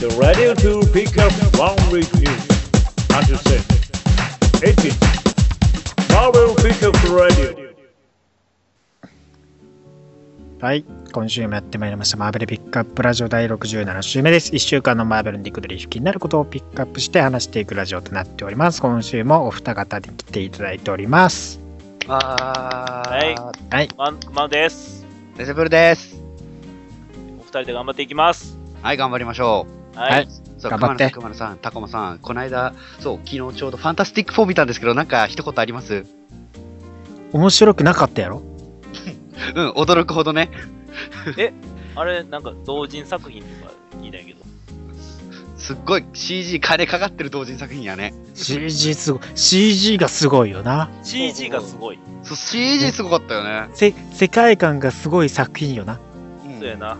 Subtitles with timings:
[0.00, 2.48] The radio to pick up one week news.
[3.12, 3.60] Understand?
[4.64, 4.96] 18.
[6.08, 7.74] Marvel Pickup Radio.
[10.62, 10.86] はい。
[11.12, 12.16] 今週もやってまいりました。
[12.16, 14.52] マーベルピックアップラジオ第67週目です。
[14.52, 18.80] 1週間のマーベルにリクドリ気になることをピックアップして話していくラジオとなっております。
[18.80, 21.60] 今週もお二方に来ていただいております。
[22.06, 23.34] ははい
[23.74, 23.88] はい。
[23.98, 25.06] マンマンです。
[25.36, 26.22] レセブルです。
[27.38, 28.56] お二人で頑張っていきます。
[28.80, 29.79] はい、頑張りましょはい。
[29.94, 30.22] はい。
[30.24, 30.28] う。
[30.60, 36.04] そう、頑張って熊野さん、タコマさん、この間、そう、昨日ちょうどファンタスティック4見たんですけど、なんか一言あります？
[37.32, 38.42] 面白くなかったやろ？
[39.54, 40.50] うん、驚くほどね。
[41.94, 44.40] あれ、なんか同人作品とか言いたいけど。
[45.56, 48.14] すっごい CG 金かかってる同人作品やね。
[48.34, 49.22] ?CG すごい。
[49.34, 50.88] CG がすごいよな。
[51.02, 51.98] CG がすごい。
[52.22, 53.68] そう、CG すごかったよね。
[53.74, 56.00] せ世界観がすごい作品よな。
[56.46, 56.96] うんそうやな。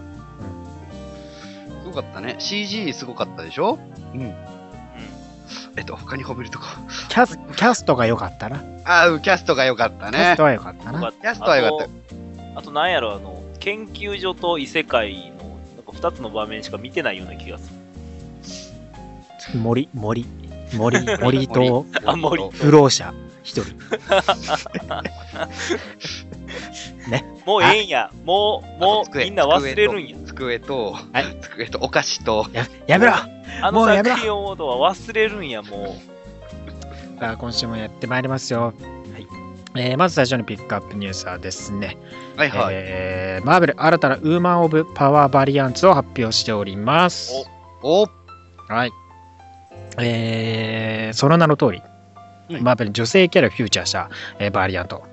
[1.90, 2.36] すごかったね。
[2.38, 3.78] CG すごかったでしょ？
[4.14, 4.20] うん。
[4.20, 4.34] うん。
[5.76, 6.64] えっと、他に褒めるとこ。
[7.08, 8.62] キャスキャストが良かったな。
[8.84, 10.42] あー、キャストが良かったねキャスト。
[10.44, 11.12] は良かったな。
[11.12, 17.70] キャストは良かったあと、あとなんやろ、あの、研究所と異世界の、なんか二つの場面しか見てないような気がす
[19.54, 19.58] る。
[19.58, 20.26] 森、森、
[20.74, 23.12] 森、 森とあ森不老者
[23.42, 23.74] 一人。
[27.46, 28.10] もうええんや。
[28.24, 30.16] もう、もう、みんな忘れるんや。
[30.26, 33.12] 机と、はい机とお菓子と、ややめろ
[33.62, 34.56] あの作品をは
[34.94, 35.96] 忘れるんや、も
[37.18, 38.72] さあ今週もやってまいりますよ。
[39.12, 39.26] はい
[39.76, 41.96] えーまず最初にピックアップニュースはですね、
[42.36, 42.74] はいはい。
[42.74, 47.32] えーマーベル新たなウーマン・オブ・パワー・バリアンツを発表しております。
[47.82, 48.06] お
[48.68, 48.90] はい。
[49.98, 51.82] えーその名の通り、
[52.50, 55.04] うんマーベル女性キャラをフューチャーした、えーバリアント。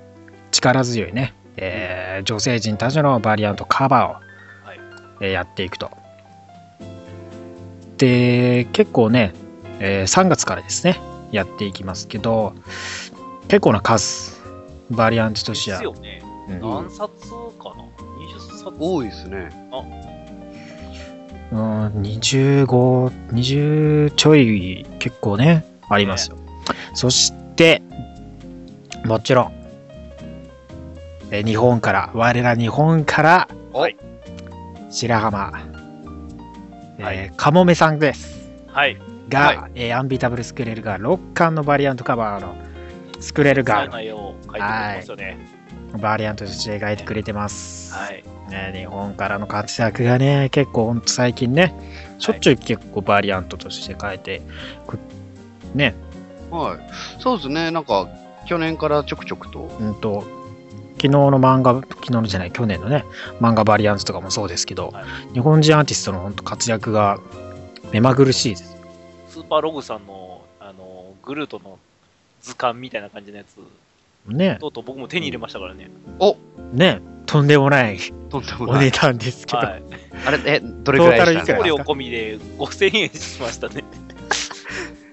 [0.50, 4.12] 力強いね、えー女性陣たちのバリアントカバーを、
[4.66, 4.80] はい
[5.20, 5.90] えーやっていくと。
[7.98, 9.32] で、結構ね、
[9.80, 10.98] えー3月からですね、
[11.32, 12.54] やっていきますけど、
[13.48, 14.36] 結構な数、
[14.90, 15.54] バリアントとう。
[15.54, 16.22] してはですよね。
[16.48, 17.10] うん何冊
[17.62, 19.50] かな ?20 冊多いですね。
[21.52, 26.37] うん、25、20ちょい結構ね、ありますよ。
[26.98, 27.80] そして、
[29.04, 29.52] もちろん、
[31.30, 33.96] え日本から、我ら日本から、はい
[34.90, 35.62] 白浜、
[36.98, 38.50] えーはいかもめさんです。
[38.66, 38.98] はい。
[39.28, 42.56] が、はえーアンビタブルスクレルガー6巻のバリアントカバーの
[43.20, 44.60] スクレルガー内容を書い
[46.00, 47.94] バリアントとして描いてくれてます。
[47.94, 48.24] はい。
[48.50, 51.76] ね、日本からの活躍がね、結構ほんと最近ね、
[52.18, 54.42] しょっちゅう結構バリアントとして変えて
[54.88, 54.98] く、
[55.76, 55.94] ね、
[56.50, 56.78] はい。
[57.20, 57.70] そうですね。
[57.70, 58.08] なんか、
[58.46, 59.70] 去年からちょくちょくと。
[59.80, 60.22] うんと、
[60.96, 63.04] 昨日の漫画、昨日のじゃない、去年のね、
[63.40, 67.18] 漫画バリアントとかもそうですけど、は日本人アーティストの本当活躍が
[67.92, 68.76] 目まぐるしいです。
[69.28, 71.78] スーパーログさんの、あの、グルートの
[72.42, 73.58] 図鑑みたいな感じのやつ、
[74.26, 75.90] ね、とうとう僕も手に入れましたからね。
[76.72, 77.98] ね、とんでもない
[78.28, 78.76] とんでもない。
[78.76, 79.82] お値段ですけど、はい。
[80.26, 81.24] あれ、え、どれくらいでした？
[81.24, 83.84] トータルいくら送料込みで5000円しましたね。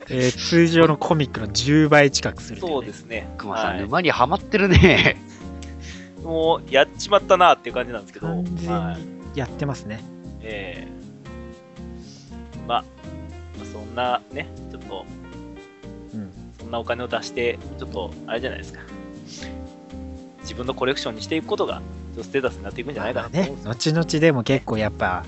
[0.09, 3.27] えー通常のコミックの10倍近くするねそうですね。
[3.37, 5.17] 熊さん、はい沼にはまってるね。
[6.23, 9.01] もう、やっちまったなっていう感じなんですけど、完全はい。
[9.01, 10.03] にやってますね。
[10.41, 10.95] ええ
[12.67, 12.85] まあ、
[13.71, 15.05] そんなね、ちょっと、
[16.13, 18.79] うんそんなお金を出して、ちょっと、あれじゃないですか。
[20.41, 21.81] 自分のコレクションにしていくことが、
[22.21, 25.25] ステータスになっていくんじゃないかなと思ね後々でも結構やっぱ、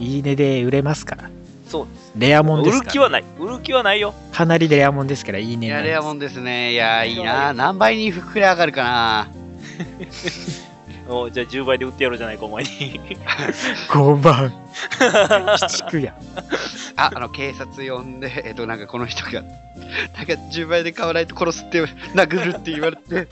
[0.00, 1.30] いいねで売れますから。
[1.72, 2.12] そうです。
[2.16, 2.84] レアもん売ですか？
[2.84, 3.24] ら、る気はない。
[3.38, 4.14] 売る気はないよ。
[4.32, 6.72] かなりレアもんですから、いいねいや、レアもんですね。
[6.72, 7.52] いや、いいな。
[7.54, 9.28] 何倍に膨れ上がるかな？
[11.08, 13.00] おじゃあ10倍で売ってやろうじゃないか、お前に。
[13.90, 14.52] 5万。
[15.60, 16.14] 鬼畜や。
[16.96, 19.50] あ、あの、警察呼んで、えっと、なんかこの人が、なんか
[20.52, 21.82] 10倍で買わないと殺すって、
[22.14, 23.26] 殴るって言われて、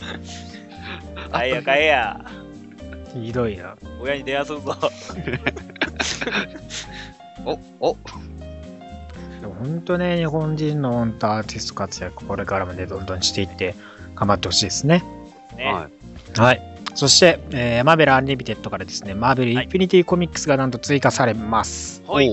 [1.31, 2.21] 買えや買えや。
[3.15, 3.77] ひどいな。
[4.01, 4.77] 親に電話するぞ。
[7.45, 7.97] お、お、
[9.61, 13.75] 本当ね、日本人の本当アーティスト活躍、これからもね、どんどんしていって、
[14.15, 15.05] 頑張ってほしいですね。
[15.57, 15.67] ね。
[15.67, 15.89] は
[16.37, 16.41] い。
[16.41, 16.63] はい。
[16.95, 22.03] そして、えー Marvel Unlimited からですね、 Marvel Infinity Comics がなんと追加されます。
[22.09, 22.27] はい。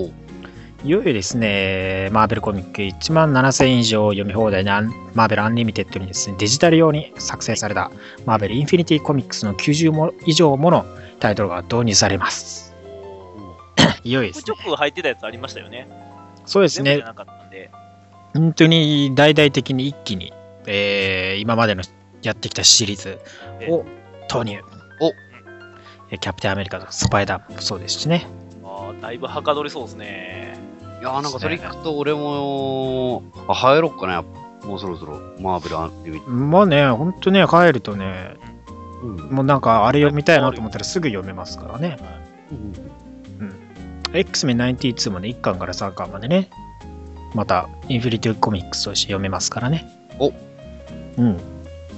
[0.83, 4.81] いよいよですね、マーベルコミック1万7000以上読み放題な
[5.15, 7.91] Marvel Unlimited にですね、デジタル用に作成された
[8.25, 10.85] Marvel Infinity Comics の90も以上もの
[11.19, 12.73] タイトルが導入されます。
[14.03, 16.06] いよいよですね入ってたやつありましたよね。
[16.47, 17.03] そうですね。
[18.33, 20.33] 本当に大々的に一気に、
[20.65, 21.83] えー今までの
[22.23, 23.19] やってきたシリーズ
[23.69, 23.85] を
[24.27, 24.59] 投入。
[25.01, 25.11] お
[26.09, 28.27] えキャプテンアメリカとスパイダーもそうですしね。
[28.63, 30.57] あーだいぶはかどりそうですね。
[30.99, 34.23] いやーなんかそれ聞くと俺も、あ、入ろっかな、
[34.65, 36.29] もうそろそろ、マーベルアンリミット。
[36.31, 38.35] まあね、ほんとね、帰るとね、
[39.03, 39.15] うん。
[39.29, 41.97] もうなんかあれ読みたいなと思ったらすぐ読めますからね。
[42.51, 42.73] うん、
[44.13, 46.49] X-Men 92もね、1巻から3巻までね、
[47.33, 49.85] また、インフィニティコミックスとして読めますからね。
[50.19, 50.31] お
[51.17, 51.39] うん。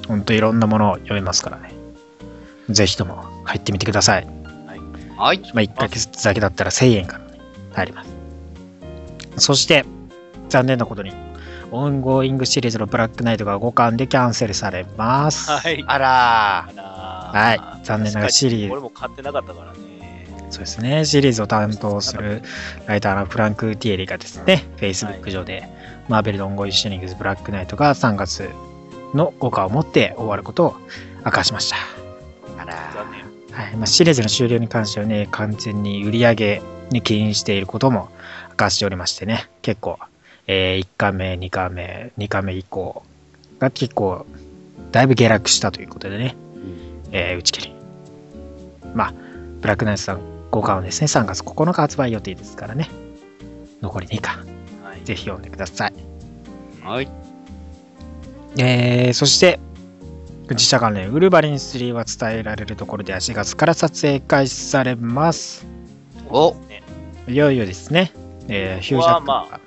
[0.07, 1.71] ほんといろんなものを読めますからね。
[2.69, 4.27] ぜひとも入ってみてください。
[5.17, 5.39] はい。
[5.53, 7.39] まあ、1ヶ月だけだったら1000円からね、
[7.73, 8.09] 入ります。
[9.37, 9.85] そして、
[10.49, 11.13] 残念なことに、
[11.71, 15.51] ongoing シリーズのブラックナイトが5巻でキャンセルされます。
[15.51, 15.83] はい。
[15.85, 16.83] あらあら
[17.39, 19.88] はい残念ながらシリーズ俺も買ってなかったからね。
[20.49, 22.41] そうですね、シリーズを担当する
[22.87, 25.67] ライターのフランク・ティエリがですね、Facebook 上で、
[26.07, 28.49] マーベルのオンゴイシリングズ・ブラックナイトが3月
[29.13, 30.75] の5巻をもって終わることを
[31.25, 31.75] 明かしました。
[31.75, 32.61] ー。
[32.61, 32.73] あら。
[33.51, 36.61] はいまあ、シリーズの終了に関してはね、完全に売り上げ
[36.91, 38.09] に起因していることも
[38.51, 39.99] 明かしておりましてね、結構、
[40.47, 43.03] え1巻目、2巻目、2巻目以降
[43.59, 44.25] が結構、
[44.91, 47.73] だいぶ下落したということでね、うんえー打ち切り。
[48.95, 49.13] まあ、
[49.61, 52.89] ブラックナイトさん5巻はですね、3月9日発売予定ですからね、
[53.81, 54.45] 残り2巻、
[54.83, 55.03] はい。
[55.03, 55.93] ぜひ読んでください。
[56.83, 57.09] はい。
[58.57, 59.59] えー、そして、
[60.49, 65.67] 自社関連、ウルヴァリン3は伝えられるところでは4月から撮影開始されます。
[66.29, 66.83] おね
[67.27, 68.11] いよいよですね、
[68.47, 69.59] えーヒュージャックマンまが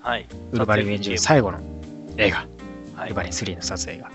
[0.00, 0.26] はい。
[0.52, 1.58] ウルヴァリン演じる最後の
[2.18, 2.46] 映画、
[2.94, 4.10] はいウルヴァリン3の撮影が。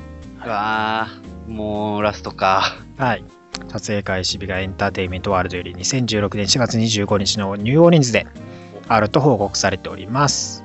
[0.46, 2.78] うわー、もうラストか。
[2.98, 3.24] はい。
[3.70, 8.28] 撮影開始日がエンターテインメントワールドより2016年4月25日のニューオーリンズで
[8.88, 10.64] あると報告されております。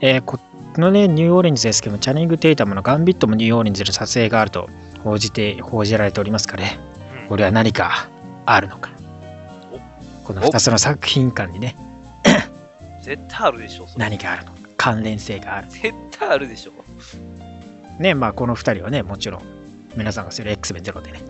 [0.00, 0.38] えーこ
[0.80, 4.70] のね、ニューオーリンズですけども、チャニング・テイタムのガンビットもニューオーリンズで撮影があると
[5.04, 6.78] 報じて、報じられておりますからね、
[7.24, 8.08] うんこれは何か
[8.46, 8.90] あるのか。
[10.24, 11.76] この2つの作品間にね、
[13.02, 13.86] 絶対あるでしょ。
[13.98, 14.58] 何があるのか。
[14.78, 15.66] 関連性がある。
[15.68, 16.72] 絶対あるでしょ。
[17.98, 19.42] ね、まあこの2人はね、もちろん
[19.94, 21.20] 皆さんがする X メンゼロでね、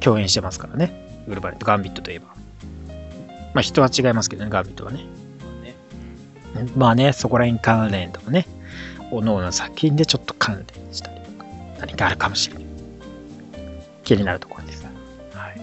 [0.00, 2.26] 共演してますからね、ウルヴァリンとガンビットといえば。
[3.54, 5.04] まあ人は違いますけどね、ガンビットはね。
[6.54, 8.46] ねまあね、そこら辺関連とかね、
[9.10, 11.46] おのおの作品でちょっと関連したりとか、
[11.80, 12.64] 何かあるかもしれない。
[14.04, 14.84] 気になるところです。
[14.84, 14.90] は
[15.50, 15.60] い。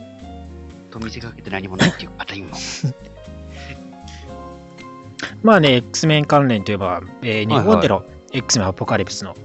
[0.91, 2.55] と見せかけて何もないっていうあ たりも。
[5.41, 9.35] まあね、X メン関連といえば、えー日はい本での X メンアポカリプスの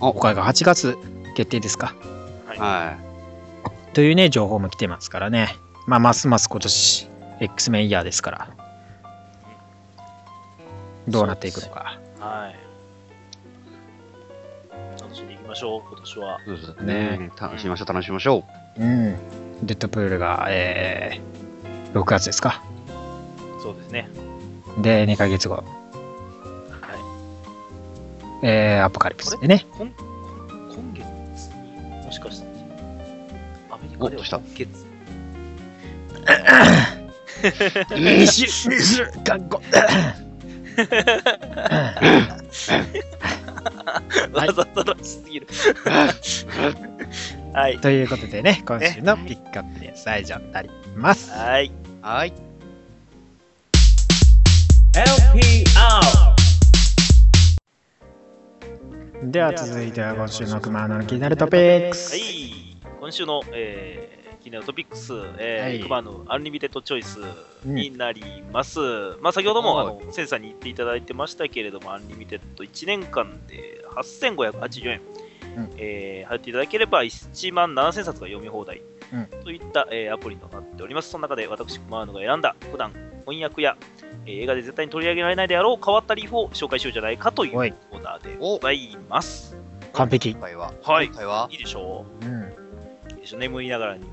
[0.00, 0.96] お公開が8月
[1.34, 1.94] 決定ですか。
[2.56, 2.96] は
[3.92, 5.54] というね、情報も来てますからね。
[5.86, 7.08] まあ、ますます今年、
[7.40, 8.48] X メンイヤーですから。
[11.08, 11.98] どうなっていくのか。
[12.20, 12.68] はい。
[15.00, 16.38] 楽しんでいきましょう、今年は。
[16.40, 16.44] い。
[16.46, 17.30] そうですねね。
[17.40, 18.44] 楽しみましょう、楽しみましょ
[18.78, 19.16] うん。
[19.62, 22.62] デッドプールが、えー、6月ですか。
[23.62, 24.08] そうですね。
[24.82, 25.62] で、2ヶ月後、は
[28.42, 28.46] い。
[28.46, 29.66] えー、アポカリプスでね。
[29.78, 29.90] 今
[30.70, 32.37] 今月に、もしかし
[34.00, 34.86] おどうした今月。
[37.96, 39.60] 二週、二週間後。
[44.32, 45.48] わざとらしすぎる。
[47.52, 47.78] はい。
[47.78, 51.32] ということでね、今週のピックアップニュースは以上になります。
[51.32, 51.66] はい。
[51.66, 51.72] う。
[52.06, 52.32] はい。
[54.92, 56.38] LPR
[59.30, 62.12] では続いては今週の熊野の気になるトピックス。
[62.12, 62.37] はい。
[63.00, 67.18] 今週の、えー、気になるトピックス、えーはいクマのアンリミテッドチョイス
[67.64, 68.80] になります。
[69.20, 75.00] まあ、先ほども、あはの、センさんに言っていただいてましたけれども、アンリミテッド1年間で8580円、
[75.56, 81.10] うんえー入っていただければ1万7000冊が読み放題、うんといった、えーアプリとなっております。
[81.10, 82.92] その中で私、クマのが選んだ普段
[83.26, 83.76] 翻訳や、
[84.26, 89.56] えー映画で絶対に取り上げられないであろう変わったリーフを紹介しようじゃないかというコーナーでございます。
[89.94, 90.40] 完璧今。
[90.40, 90.72] 回は？
[90.82, 91.48] はい今回は？
[91.50, 92.28] いいでしょうん。
[92.28, 92.37] ういいで
[93.28, 94.04] しょう眠りながらに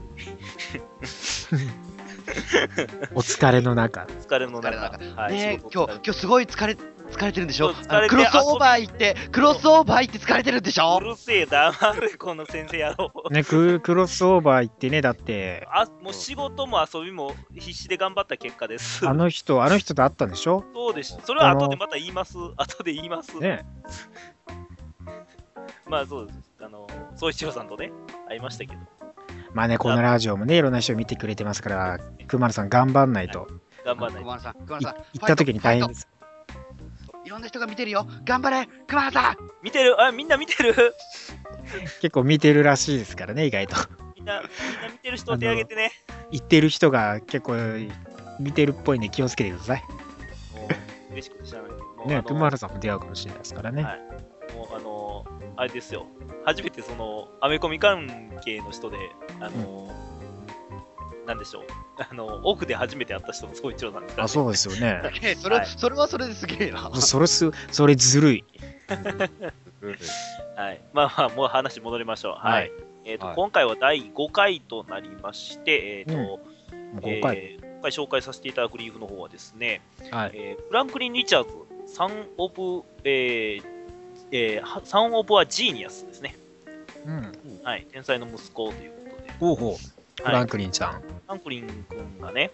[3.13, 4.01] お疲れの中。
[4.21, 7.71] 疲れの中、疲れの中はい、ね今日、今日すごい疲れ、疲れてるんでしょ？
[8.09, 10.97] クロスオーバー行って、クロスオーバー行って疲れてるんでしょ？
[10.99, 13.33] うるせえだ、黙れこの先生やろう。
[13.33, 19.07] ね、ククロスオーバー行ってね、だって、あもう仕事も遊びも必死で頑張った結果です。
[19.07, 20.63] あの人、あの人と会ったんでしょ？
[20.73, 21.17] そうです。
[21.23, 22.37] それは後でまた言います。
[22.57, 23.37] 後で言います。
[23.37, 23.65] ね。
[25.87, 26.39] まあそうです。
[26.61, 27.91] あの、総一郎さんとね、
[28.27, 28.81] 会いましたけど。
[29.55, 33.47] まあね、このラジオもね、いろんな人見てくれてますから、熊野さん頑張んないと。
[33.85, 34.95] 頑張らない熊野さん、熊い野さん。
[35.13, 36.07] 行った時に大変です。
[37.07, 38.05] トいろんな人が見てるよ。
[38.25, 39.95] 頑張れ熊野さん見てる？
[40.01, 40.75] あ、みんな見てる？
[42.01, 43.77] 結構見てるらしいですからね、意外と。
[44.17, 45.91] みんな、みんな見てる人手挙げてね。
[46.31, 47.55] 言ってる人が結構
[48.41, 49.83] 見てるっぽいんで気をつけてください。
[51.11, 51.71] 嬉しくて知らない
[52.09, 53.83] ね、あのトゥマルさんも出会うかもしれないですからね。
[53.83, 54.01] はい
[55.57, 56.05] あれですよ、
[56.45, 58.97] 初めてその、アメコミ関係の人で、
[59.39, 59.89] あの
[61.25, 61.63] なんでしょう、
[61.97, 65.01] あの、奥で初めて会った人も総一郎なんですから、あ、そうですよね。
[65.23, 66.91] えそれ、はいそれはそれですげえな。
[66.93, 68.43] それす、それずるい。
[70.55, 70.81] はい。
[70.93, 72.33] まあまあ、もう話戻りましょう。
[72.33, 72.53] はい。
[72.53, 72.71] はい
[73.05, 76.39] えっ、と、はい今回は第5回となりまして、えっ、と、も
[76.95, 77.37] う5回。
[77.37, 80.31] えー今回紹介させていただくリーフの方はですね、はい。
[80.33, 83.74] えーフランクリン・リチャーズ、 Son of、えー
[84.31, 86.35] えーは Son of a Genius ですね。
[87.05, 87.31] うん。
[87.63, 87.87] はい。
[87.91, 90.23] 天才の息子ということで、ほうほう。
[90.23, 90.93] フランクリンちゃん。
[90.93, 92.51] フランクリン君がね、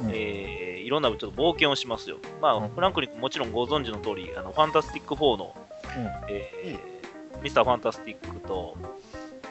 [0.00, 2.16] うんえーいろんなちょっと冒険をしますよ。
[2.40, 5.54] まあ、うんフランクリン君もちろんご存知の通り、あのファンタスティック4の、
[6.28, 8.76] えーミスター・ファンタスティックと、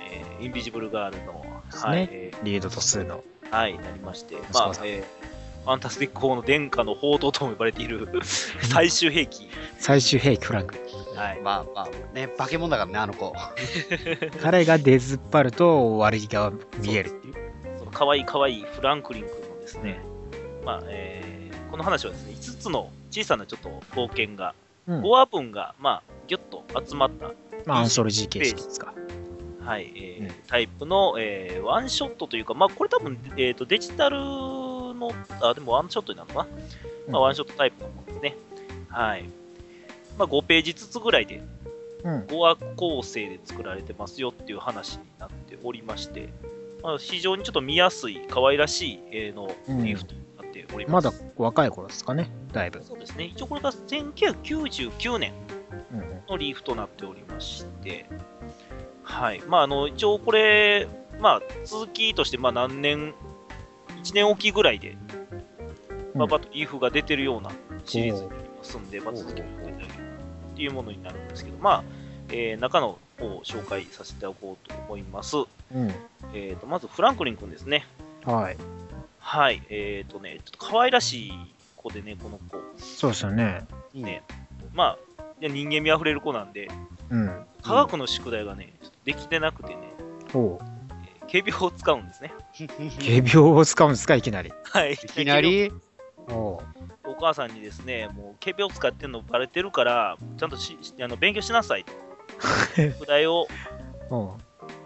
[0.02, 3.24] えーインビジブル・ガールの、ねはい、えリードと数の。
[3.52, 5.30] ーはい、なりまして、まあえー
[5.64, 9.50] ファンタスティック4の殿下の宝刀とも呼ばれている最終兵器。
[9.78, 10.84] 最終兵器フランクリン。
[11.20, 11.42] はい。
[11.42, 13.34] まあまあ、ね、化け物だからね、あの子。
[14.42, 17.36] 彼が出ずっぱると悪気が見えるっていう。
[17.80, 20.00] その可愛い可愛いフランクリン君のですね、
[20.64, 24.56] まあ、えーこの話はですね、5つの小さなちょっと冒険が、
[24.88, 27.28] うん5話分が、まあ、ぎゅっと集まった、
[27.66, 28.94] まあ、アンソロジー形式ですか。
[29.64, 35.12] はい、えーうんタイプの、えーワンショットというか、まあ、これ多分、えー、とデジタルの、
[35.42, 36.50] あ、でもワンショットになるのかな、
[37.10, 38.36] まあ、ワンショットタイプのものですね。
[38.90, 39.30] はい。
[40.20, 41.42] まあ、5ページずつぐらいで、
[42.04, 42.22] うん。
[42.26, 46.30] 5話構成で作られてますよっていう話になっておりまして、
[46.84, 51.02] まあ、非常にちょっと見やすい、可愛らしい絵のリーフとなっておりま。
[51.02, 52.84] ますだ若い頃ですかね、だいぶ。
[52.84, 53.26] そうですね。
[53.26, 55.34] 一応これが1999年
[55.92, 58.06] うんのリーフとなっておりまして、
[59.04, 59.42] はい。
[59.48, 60.88] まあ、あの、一応これ、
[61.20, 63.14] まあ、続きとして、まあ、何年、
[64.04, 64.98] 1年おきぐらいで、
[66.14, 67.52] まあ、バッとリーフが出てるような
[67.86, 70.09] シリーズになりますんで、まあ、続きを出てあげる
[70.60, 71.84] っていうものになるんですけど、まあ、
[72.28, 75.38] えー中の方を紹介させていただこうと思います。
[75.38, 75.48] うん。
[76.34, 77.86] えーと、まず、フランクリン君ですね。
[78.25, 78.58] はい。
[79.20, 79.62] はい。
[79.70, 81.34] えーとね、ちょっと可愛らしい
[81.78, 82.58] 子でね、この子。
[82.78, 83.63] そうですよね。
[83.94, 84.22] ね、
[84.74, 86.68] まあ、いや人間味あふれる子なんで、
[87.10, 87.46] うん。
[87.63, 89.78] 科学の宿題がね、ちょっとできてなくてね、
[90.34, 90.66] ほう。
[91.22, 92.34] えー警備法を使うんですね。
[93.00, 94.51] 仮病を使うんですか、いきなり。
[94.63, 94.92] はい。
[94.92, 95.72] いいきなり？
[96.28, 96.62] お
[97.10, 101.94] お母さんにですね、もう警備を使ってんのバレてるから、ちゃんとしあの勉強しなさいと。
[102.75, 103.48] 宿題を
[104.10, 104.20] 言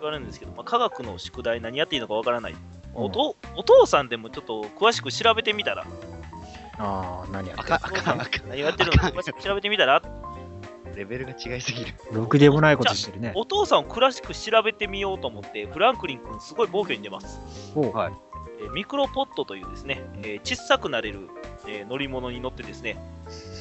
[0.02, 2.54] われるんですけど、まあ、科学の宿題何やっていいのかわからない。
[2.54, 2.60] うん
[2.96, 5.84] おとお父さんでもちょっと詳しく調べてみたら、
[6.78, 10.96] ああ、何やっあてかんあかんあか何やってるのか詳しく調べてみたら、ん。
[10.96, 11.94] レベルが違いすぎる。
[12.12, 13.32] ろくでもないことしてるね。
[13.36, 17.42] お父さんを詳しく調べてみようと思って、フランクリン君すごい暴挙に出ます。
[17.74, 17.98] ほう。
[17.98, 18.14] はい。
[18.64, 21.30] えーミクロポットというですね、えー小さくなれる、
[21.68, 22.98] えー乗り物に乗ってですね、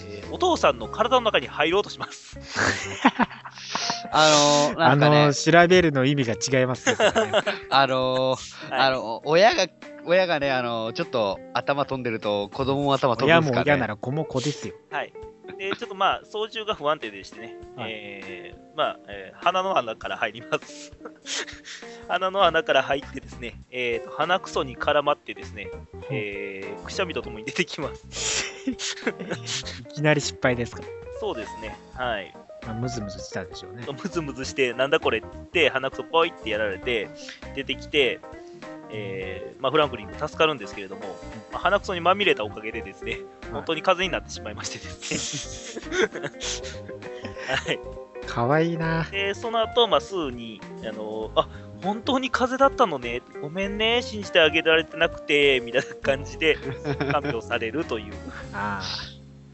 [0.08, 2.38] えーお父さんの体の中に入ろうとします。
[4.12, 4.28] あ
[4.70, 5.26] のー、なあんかね。
[5.26, 6.96] の、、調べるの意味が違いますね。
[7.70, 8.80] あのー、はい。
[8.88, 9.66] あの、親が、
[10.04, 13.56] 親がね、あの、ちょっと頭飛んでると子供も頭飛んですかね。
[13.56, 14.74] も親なら子も子ですよ。
[14.90, 15.12] はい。
[15.58, 20.92] で、ちょっとまあ、操縦が不安定でしてね、はいえーまあ、えー鼻の穴から入ります。
[22.08, 25.70] 鼻の穴から入ってですね、えーと鼻くそに絡まってですね、
[26.10, 28.52] えーくしゃみとともに出てきます。
[28.70, 28.76] い
[29.94, 30.82] きなり失敗ですか。
[31.20, 32.34] そうですね、はい。
[32.66, 33.86] まあ、ムズムズしたでしょうね。
[33.86, 37.08] ムズムズして、なんだこれって言って、鼻くそポイってやられて、
[37.54, 38.20] 出てきて、
[38.92, 41.02] えーまあ、フランクリン君助かるんですけれども、
[41.52, 43.18] まあ、鼻くそにまみれたおかげでですね、
[43.52, 46.20] 本当に風邪になってしまいましてですね。
[47.48, 47.80] はい。
[48.26, 49.04] かわいいな。
[49.10, 51.48] で、その後、まあ、すぐに、あの、あ、
[51.82, 56.56] 本当に風邪だったのね、ごめんね、信じてあげられてなくて、みたいな感じで、
[57.10, 58.14] 看病されるという、
[58.52, 58.80] あ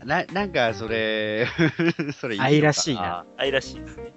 [0.04, 1.46] な、なんか、それ、
[2.18, 3.24] それいい愛らしいな。
[3.36, 4.12] 愛らしいですね。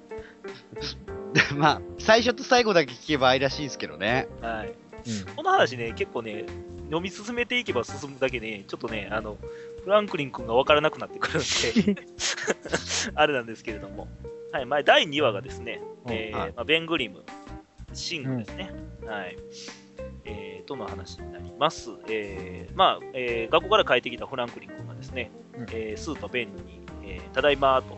[1.56, 4.28] まあ、最初と最後だけ聞けば愛らしいですけどね。
[4.42, 4.74] はい。
[5.06, 5.30] あ。
[5.30, 5.36] うん。
[5.36, 6.46] この話ね、結構ね、
[6.86, 9.38] 読み進めていけば進むだけね、ちょっとね、あの、
[9.84, 12.02] フランクリン君が分からなくなってくるんで、
[13.16, 14.08] あれなんですけれども。
[14.52, 17.24] はい、まあ、第2話がですね、えーはいまあ、ベン・グリム、
[17.94, 18.72] シングですね。
[19.06, 19.38] はい。
[20.26, 21.92] えー、との話になります。
[22.10, 27.98] えー、まあ、えー学校から帰ってきたフランクリン君がですね、うんえースーとベンに、えーただいまーと、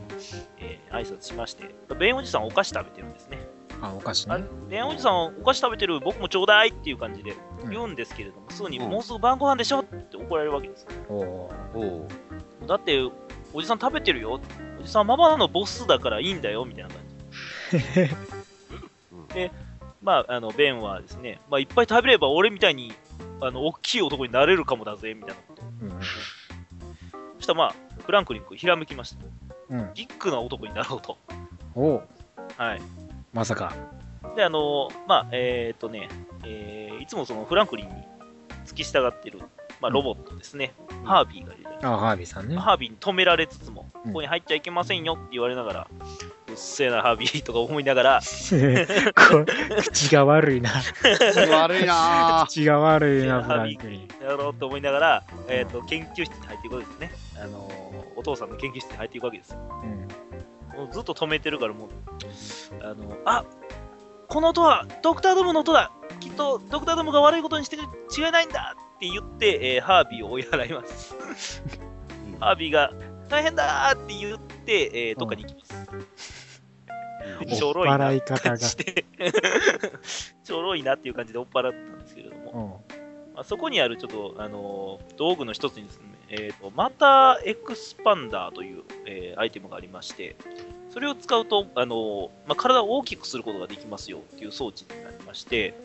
[0.59, 3.39] えー挨拶しまして、ベンおじさんお菓子食べてるんですね。
[3.83, 4.45] あ、お菓子あね。
[4.69, 10.87] ベンおじさんお菓子食べてる、僕もちょうだいっていう感じでうん言うんですけれども、すぐに、うんもうすぐ晩ご飯でしょって怒られるわけです。
[11.09, 11.77] おおー。
[11.77, 13.01] おうだって、
[13.53, 14.39] おじさん食べてるよ。
[14.79, 16.99] おじさんママのボスだからいいんだよ、みたいな感
[18.07, 18.13] じ。
[19.35, 19.51] で、
[20.01, 22.93] まあ、あの、ベンはですね、まあ、いっぱい食べれば俺みたいに、
[23.41, 26.01] あの、大きい男になれるかもだぜ、みたいなことをうん。
[27.37, 27.75] そしたらまあ、
[28.05, 29.25] フランクリン君ひらめきました。
[29.69, 29.93] うん。
[29.93, 31.17] ビッグな男になろうと。
[32.57, 32.81] はい。
[33.33, 33.73] まさか。
[34.35, 36.07] で、あのまあ、えーっとね、
[36.45, 37.93] えーいつもそのフランクリンに
[38.65, 39.39] 付き従ってる、
[39.81, 40.73] まあ、ロボットですね、
[41.03, 42.55] ハービーがいるあ、ハービーさんね。
[42.55, 45.87] ハービーに止められつつも、うんここに入っちゃいけませんよって言われながら、
[46.49, 48.19] うっせえな、ハービーとか思いながら、
[49.15, 49.45] こ
[49.81, 50.71] 口が悪いな。
[51.49, 52.45] 悪いなぁ。
[52.45, 54.07] 口が悪いな、 フランクリン。
[54.21, 57.11] やろうと思いながら、えーっと研究室に入っていくわけですね。
[57.41, 57.69] あの
[58.15, 59.57] お父さんの研究室に入っていくわけですよ。
[59.83, 60.07] うん。
[60.75, 61.89] もうずっと止めてるから、もう、
[62.81, 63.45] あの、あ
[64.27, 71.15] この音はドクタードームの音だきっとドクタードームが悪いことにして違いないんだって言って、えーハービーを追い払います。
[72.39, 72.91] ハービーが
[73.29, 75.73] 大変だーって言って、えーどっかに行きます。
[77.41, 78.39] おちょろいな払い方が。
[78.39, 79.05] 感じで
[80.43, 82.91] ちょろいなっていう感じで追っ払ったんですけれども、う
[83.31, 83.35] ん。
[83.35, 90.35] まあ、そこにあるちょっと、あのー道具の一つにですね、えーと、またエクスパンダーという、えーアイテムがありまして、
[90.91, 95.75] それを使うと、あのーまあ、体を大きくすることができますよっていう装置になりまして、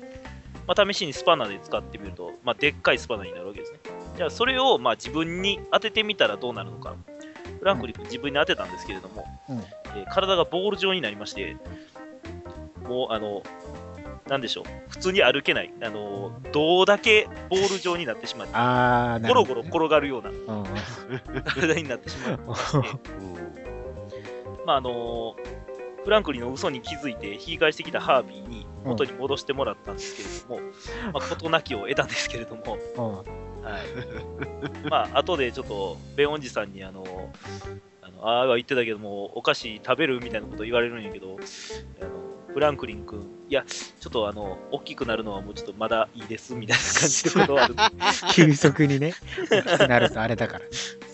[0.67, 3.79] まあ、試しにスパナで使ってみると、まあ、でっかいスパナになるわけですね。
[4.17, 6.97] じゃあ、それをまあ自分に当ててみたらどうなるのか。
[7.59, 9.59] フランクリン自分に当てたんですけれども、うん。
[9.59, 11.57] えー体がボール状になりまして、
[12.87, 13.43] もう、あの、
[14.29, 20.31] なんでしょう、普通に歩けない、あの、胴だけボール状になってしまって、あゴロゴロ転がるような。
[20.31, 20.37] うん。
[20.37, 20.67] うん
[21.45, 22.39] 体になってしまう。
[24.67, 25.35] まあ、あの
[26.05, 30.17] フランクリンの嘘に気づいて引き返してきたハービーに元に戻してもらったんです
[30.49, 30.73] けれども、
[31.13, 33.17] まあ、事なきを得たんですけれども、うん。
[33.65, 34.89] はい。
[34.89, 37.05] まあ、後でちょっと、ベンおじさんに、あの、
[38.03, 40.21] あのああは言ってたけども、お菓子食べる？
[40.23, 41.37] みたいなこと言われるんやけど、
[42.01, 42.11] あの
[42.53, 47.75] フランクリン君、いや、ちょっとあの、大きくなるのはもうちょっとまだいいですみたいな感じで断る。
[48.35, 49.15] 急速にね、
[49.51, 50.65] 大きくなるとあれだから。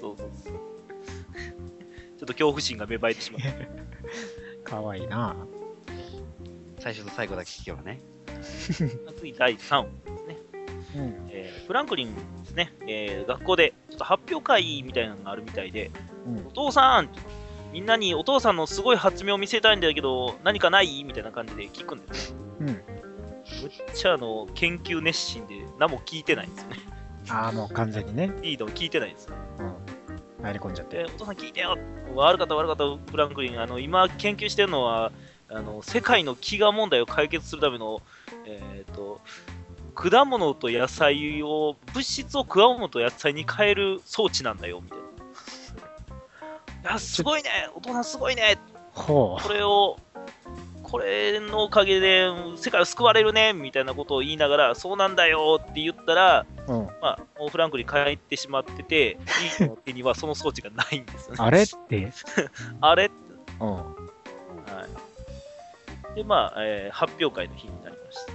[0.01, 0.53] そうそうそう。
[0.53, 3.43] ちょっと恐怖心が芽生えてしまっ
[4.63, 4.65] た。
[4.71, 5.37] かわいいな。
[6.79, 8.01] 最初と最後だけ聞けばね。
[9.19, 10.37] 次、第3話ですね。
[10.97, 11.29] うん。
[11.31, 15.91] えーフランクリンですね、えー学校でちょっと発表会みたいなのがあるみたいで、
[16.27, 17.09] うんお父さん、
[17.75, 22.37] みんなにお父さんのすごい発明を見せたいんだけど、何かないみたいな感じで聞くんですよ。
[22.61, 22.67] うん。
[22.69, 22.81] むっ
[23.93, 26.77] ちゃあの研究熱心で何も聞いてないんですよね。
[27.31, 28.33] ああ、もう完全にね。
[28.43, 29.35] リードを聞いてないんですよ。
[29.59, 30.45] うん。
[30.45, 30.99] 入り込んじゃって。
[30.99, 31.77] で、お父さん聞いてよ
[32.15, 33.61] 悪かった悪かった、フランクリン。
[33.61, 35.11] あの、今研究してるのは、
[35.49, 38.03] あの、世界の飢餓問題を解決するための、
[38.47, 39.21] えっ、と、
[39.97, 45.04] 果物と野菜を、物質を果物と野菜に変える装置なんだよ、みたいな。
[46.85, 48.59] いや、すごいねお父さんすごいね
[48.93, 49.97] ほこれを、
[50.85, 56.73] これのおかげで世界を救われるねみたいなことを言いながら、そうなんだよって言ったら、う。
[56.73, 56.87] うん。
[57.03, 59.19] まあ、もうフランクに帰ってしまってて、
[59.59, 61.39] リーの手にはその装置がないんですよね。
[61.41, 62.13] あれって？
[62.81, 63.11] あれ
[63.61, 63.71] うん。
[63.75, 63.85] は
[66.13, 66.15] い。
[66.15, 68.33] で、まあ、えー発表会の日になりました。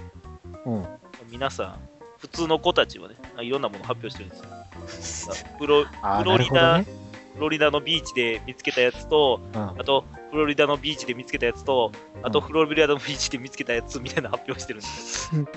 [0.66, 0.86] うん。
[1.30, 5.34] 皆さん、普通の子たちはね、いろんなものを発表してるんですよ。
[5.58, 6.99] フロああ、フロリダ、ね。
[7.40, 9.62] フロリダのビーチで見つけたやつと、うん。
[9.62, 11.90] あと、フロリダのビーチで見つけたやつと、
[12.22, 15.48] あと、うんフロリダのビーチで見つけたやつみたいな発表してるんですよ。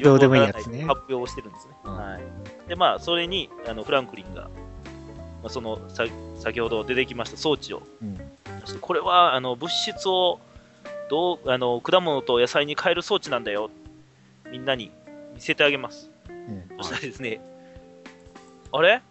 [0.02, 1.74] どうでもいいやつね発表をしてるんですね。
[1.84, 2.68] うんはい。
[2.70, 4.48] で、まあ、それに、あのフランクリンが、ま
[5.44, 6.06] あ、そのさ、
[6.38, 8.18] 先ほど出てきました装置をうん。
[8.80, 10.40] これはあの物質を
[11.10, 13.68] どうあの果物と野菜に変える装置なんだよ。
[14.50, 14.90] みんなに
[15.34, 16.10] 見せてあげます。
[16.28, 16.68] うん。
[16.78, 17.42] そしたらですね、
[18.72, 19.02] あれ？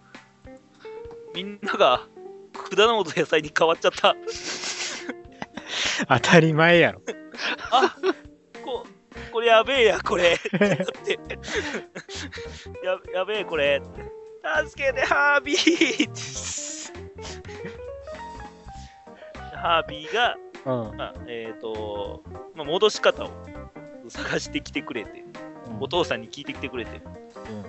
[1.33, 2.07] みんなが
[2.53, 4.15] 果物と野菜に変わっちゃった。
[6.07, 7.01] 当たり前やろ。
[7.71, 7.95] あ
[8.63, 8.85] こ
[9.31, 10.33] これやべえや、これ。
[10.33, 11.19] って
[12.83, 13.81] ややべえ、これ。
[14.67, 16.09] 助けて、ハービー
[19.55, 20.97] ハービーが、うん。
[20.97, 22.23] まあ、えっ、と、
[22.55, 23.29] まあ、戻し方を
[24.09, 25.23] 探してきてくれて、
[25.79, 27.21] お父さんに聞いてきてくれて、うん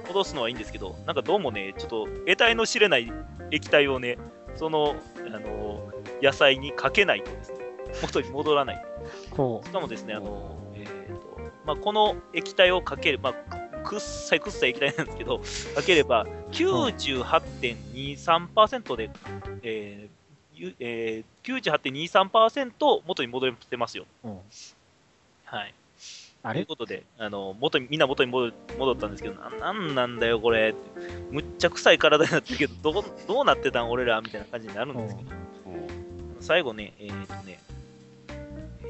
[0.09, 3.11] 戻すのはいいんですけど、なんかどうもね、ちょっと得体の知れない
[3.53, 4.19] 液体をね、
[4.57, 4.97] その、
[5.29, 7.59] あの野菜にかけないとですね、
[8.03, 8.85] 元に戻らない。
[9.31, 11.23] こしかもですね、あの、えーと
[11.65, 13.35] まあ、この液体をかける、まあ、
[13.85, 15.41] くくっさいくっさい液体なんですけど、
[15.75, 19.11] かければ98.23%で、
[19.62, 20.12] えー
[20.55, 24.07] ゆえー、98.23%元に戻ってますよ。
[24.25, 24.29] う。
[24.29, 24.38] うん。
[25.45, 25.75] はい。
[26.42, 26.55] あれ？
[26.55, 30.74] ということで、あの元にみんな元に戻る戻ったんですけど、ななんなんだよ、これ。
[31.31, 35.31] むっちゃ臭い体になってるけど、どうどうなってたん、俺らみたいな感じになるんですけど、
[36.40, 37.61] 最後ね、えーとね、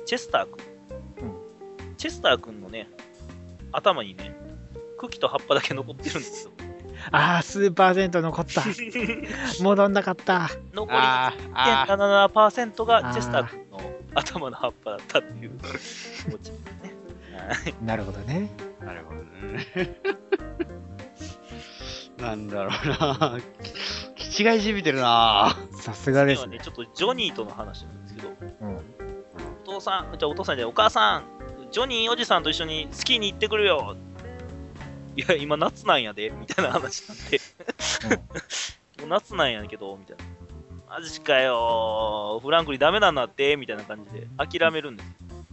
[0.07, 1.97] チェスター君、うん。
[1.97, 2.89] チェスター君のね、
[3.73, 4.35] 頭にね、
[4.99, 6.53] 茎と葉っぱだけ残ってるんですよ。
[7.11, 8.63] ああ、数パーセント残った。
[9.63, 10.51] 戻んなかった。
[10.73, 15.59] 残りあーあー、1.77%がチェスター君の頭の葉っぱだったっていう
[17.83, 18.51] なるほどね。
[18.81, 19.67] なるほどね。
[22.19, 23.39] なんだろうな。
[24.17, 25.57] 気違いじみてるな。
[25.81, 26.59] さすがですね。
[26.59, 28.29] ね、ちょっとジョニーとの話なんですけど、
[28.61, 28.77] うん。
[29.65, 31.25] お父さん、じゃあお父さんじお母さん、
[31.71, 33.97] ジョニーおじさんと一緒にスキーに行ってくるよ。
[35.17, 37.41] いや、今夏なんやで、みたいな話になって。
[39.01, 40.25] もう夏なんやけど、みたいな。
[40.89, 45.13] マジかよフランクリンダメなんだって、みたいな感じで諦めるんですよ。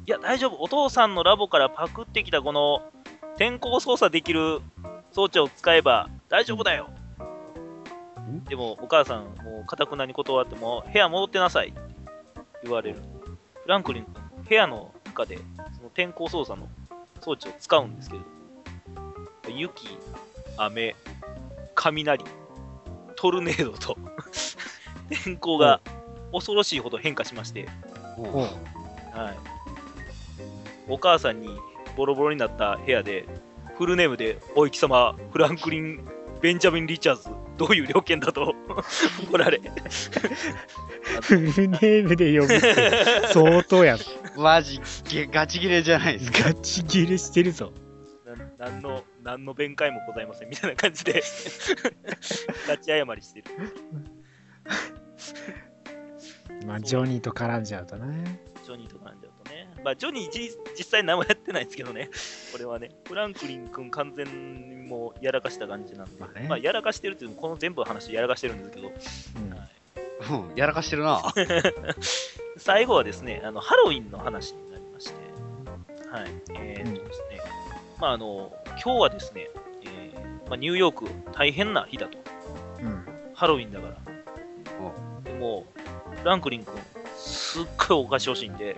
[0.10, 0.60] いや、大丈夫。
[0.60, 2.82] お父さんのラボからパクってきたこの
[3.38, 4.60] 天候操作できる
[5.12, 6.89] 装置を使えば大丈夫だよ。
[8.28, 11.80] んでも、お母さん、もう、かたくなに断っても、部屋戻ってなさいって
[12.63, 12.95] 言われる。
[13.62, 14.15] フランクリン君、
[14.50, 15.38] 部屋の中で、
[15.78, 16.67] その天候操作の
[17.22, 18.24] 装置を使うんですけれ
[19.43, 19.95] ど、雪、
[20.58, 20.95] 雨、
[21.76, 22.26] 雷、
[23.15, 23.95] トルネードと、
[25.24, 25.82] 天候が
[26.34, 27.69] 恐ろしいほど変化しまして、
[29.13, 29.59] はい。
[30.89, 31.49] お母さんに
[31.95, 33.25] ボロボロになった部屋で、
[33.78, 36.06] フルネームで、おい貴様、フランクリン・
[36.41, 38.56] ベンジャミン・リチャーズ、どういう料件だと
[39.23, 39.62] 怒られ。
[41.21, 44.41] フルネームで呼ぶって 相当やろ。
[44.41, 46.49] マジゲガチギレじゃないですか。
[46.49, 47.71] ガチギレしてるぞ。
[48.58, 51.21] ななんの、何の弁解もございませんみたいな感じで、
[52.67, 53.45] ガチ謝りしてる。
[56.65, 58.41] まあ、ジョニーと絡んじゃうとね。
[58.63, 59.38] ジョニーとかなんじゃう。
[59.83, 62.09] まあ、ジョニーじ実際何もやってないんですけどね。
[62.51, 62.91] これはね。
[63.07, 64.25] フランクリン君完全
[64.83, 66.19] にもうやらかした感じなんで。
[66.19, 71.21] まあねまあ、やらかしてるっていうのもこの全部の話でやらかしてるんですけど、うんうん、やらかしてるな。
[72.57, 75.13] 最後はですね、あのハロウィンの話になりまして、
[76.11, 76.29] はい。
[76.59, 77.41] えーっとですね、
[77.99, 78.51] まあ、あの、
[78.83, 79.49] 今日はですね、
[79.83, 82.17] えーまあ、ニューヨーク大変な日だと。
[82.81, 83.05] うん。
[83.33, 84.09] ハロウィンだから。
[85.23, 85.65] でも、
[86.21, 86.75] フランクリン君、
[87.15, 88.75] すっごいお菓子欲しいんで、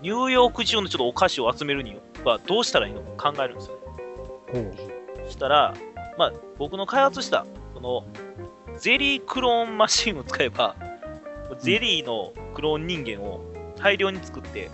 [0.00, 3.78] ニューヨーク中のちょっとお菓子を集めるにはどうしたらいいのか考えるんですよ。
[4.52, 4.74] ほう。
[5.26, 5.74] そしたら、
[6.16, 8.06] まあ、僕の開発した、この、
[8.78, 10.76] ゼリークローンマシンを使えば、
[11.58, 13.42] ゼリーのクローン人間を
[13.76, 14.70] 大量に作って、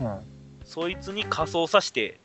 [0.00, 0.18] うん。
[0.64, 2.18] そいつに仮装させて、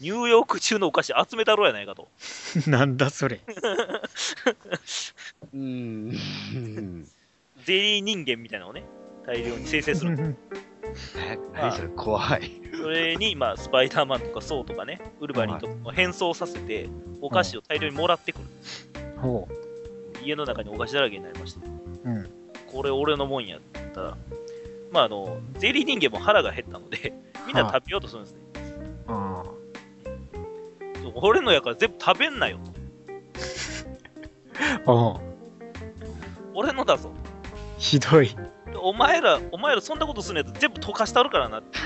[0.00, 2.08] ニューヨーク中のお菓子集めたろうやないかと。
[2.70, 3.40] なんだそれ。
[5.52, 7.08] うーん。
[7.64, 8.84] ゼリー人間みたいなのをね、
[9.26, 10.36] 大量に生成する。
[11.16, 12.50] え何それ怖い。
[12.72, 16.88] それに、まあ、スパイダーマンとかソウとかね、ウルヴァリンとかも変装させて、
[17.20, 18.44] お菓子を大量にもらってくる。
[19.20, 19.48] ほ
[20.22, 21.60] 家の中にお菓子だらけになりました。
[21.60, 21.70] う。
[22.04, 22.30] うん。
[22.66, 23.60] これ俺のもんやっ
[23.94, 24.16] たら、
[24.92, 27.12] まああの、ゼリー人間も腹が減ったので、
[27.46, 28.38] みんな食べようとするんですね。
[29.08, 29.44] あ
[31.02, 32.58] そう俺のやから全部食べんなよ
[34.84, 34.92] と。
[34.92, 34.92] あ。
[34.92, 35.20] おう。
[36.54, 37.10] 俺のだぞ。
[37.78, 38.34] ひどい。
[38.78, 41.78] でお前ら、お前らそんなことするやつ全部溶かしたるからなって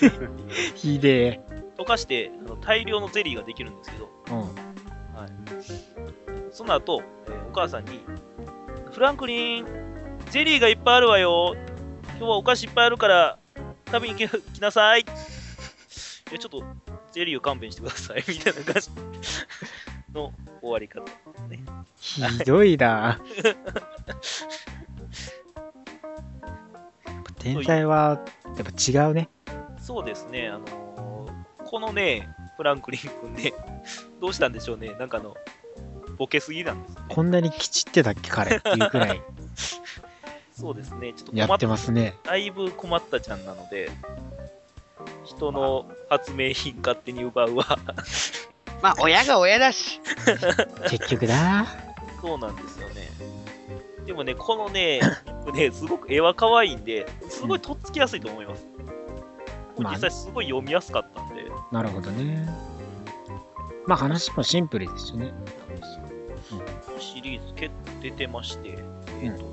[0.00, 0.28] 言って、
[0.74, 1.40] ひでえ。
[1.78, 4.40] 溶かしてあの大量のゼリーができるんですけど、うん。
[4.40, 5.30] はい、
[6.50, 8.00] その後、えーお母さんに、
[8.92, 9.66] フランクリン、
[10.30, 11.56] ゼリーがいっぱいあるわよ。
[12.18, 13.38] 今日はお菓子いっぱいあるから
[13.86, 15.00] 食べに来来なさい。
[15.00, 15.04] い
[16.32, 16.62] や、ちょっと
[17.10, 18.22] ゼリーを勘弁してください。
[18.28, 18.90] みたいな感じ
[20.14, 21.04] の終わり方。
[21.98, 23.20] ひどいな。
[27.40, 28.20] 天才は
[28.56, 29.28] やっぱ違うね。
[29.80, 30.90] そうですね、あのー
[31.70, 33.54] このね、フランクリン君ね、
[34.20, 34.92] どうしたんでしょうね。
[34.98, 35.36] なんかあの、
[36.18, 37.02] ボケすぎなんですね。
[37.08, 39.22] こんなにきちってたっけ彼っていうくらい
[40.52, 42.16] そうですね、ちょっとやってますね。
[42.24, 43.88] だいぶ困ったちゃんなので、
[45.24, 47.78] 人の発明品勝手に奪うは、
[48.82, 50.00] まあ、親が親だし。
[50.90, 51.68] 結局な。
[52.20, 53.09] そうなんですよね。
[54.06, 55.00] でもね、このね、
[55.54, 58.66] ねすごく絵は可愛いんで、すごいとっつきやすいと思います。
[59.78, 62.46] まあ実際すごい読みやすかったんで、なるほどね。
[63.86, 65.32] まあ話もシンプルですしね。
[66.98, 68.78] シリーズ結構出てまして、
[69.22, 69.44] えっ、と、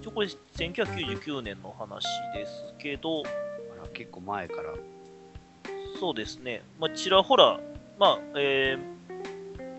[0.00, 4.74] 一応これ1999年の話ですけど、あら結構前から。
[5.98, 7.58] そうですね、まあ、ちらほら、
[7.98, 8.98] まあ、えー、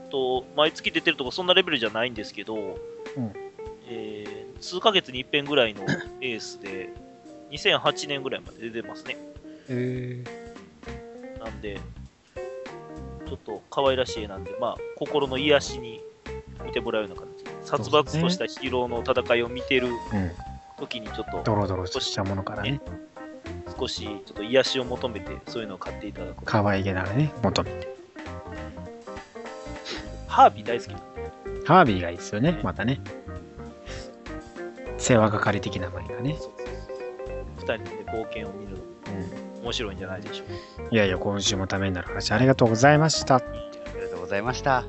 [0.09, 2.77] と、毎月出てるとか、そんなレベルじゃないんですけど、ん
[3.89, 5.83] えー数ヶ月に一遍ぐらいの
[6.21, 6.89] エースで、
[7.51, 9.17] 2008年ぐらいまで出てますね。
[9.69, 10.23] へ
[11.39, 11.79] なんで、
[13.25, 16.01] ちょっと可愛らしい絵なんで、まあ、心の癒しに
[16.65, 17.45] 見てもらうような感じ。
[17.63, 19.95] 殺伐としたヒーローの戦いを見てるうん。
[20.77, 22.81] 時にちょっとドロドロしたものからね。
[23.77, 26.43] 少しちょっと癒しを求めてそういうのを買っていただく。
[26.45, 27.95] 可愛げならね、求めて。
[30.27, 30.93] ハハービー大好き。
[31.65, 32.99] ハービーがいいですよね、またね。
[34.99, 36.35] 世話係的な漫画ね。
[36.37, 37.77] そうそうそう。
[37.77, 38.77] 二人で冒険を見るの
[39.57, 39.63] うん。
[39.63, 40.43] 面白いんじゃないでしょ
[40.79, 40.89] うか。
[40.91, 43.37] いやいや、今週もためになる話ありがとうございました。
[43.37, 43.43] あ
[43.95, 44.83] りがとうございました。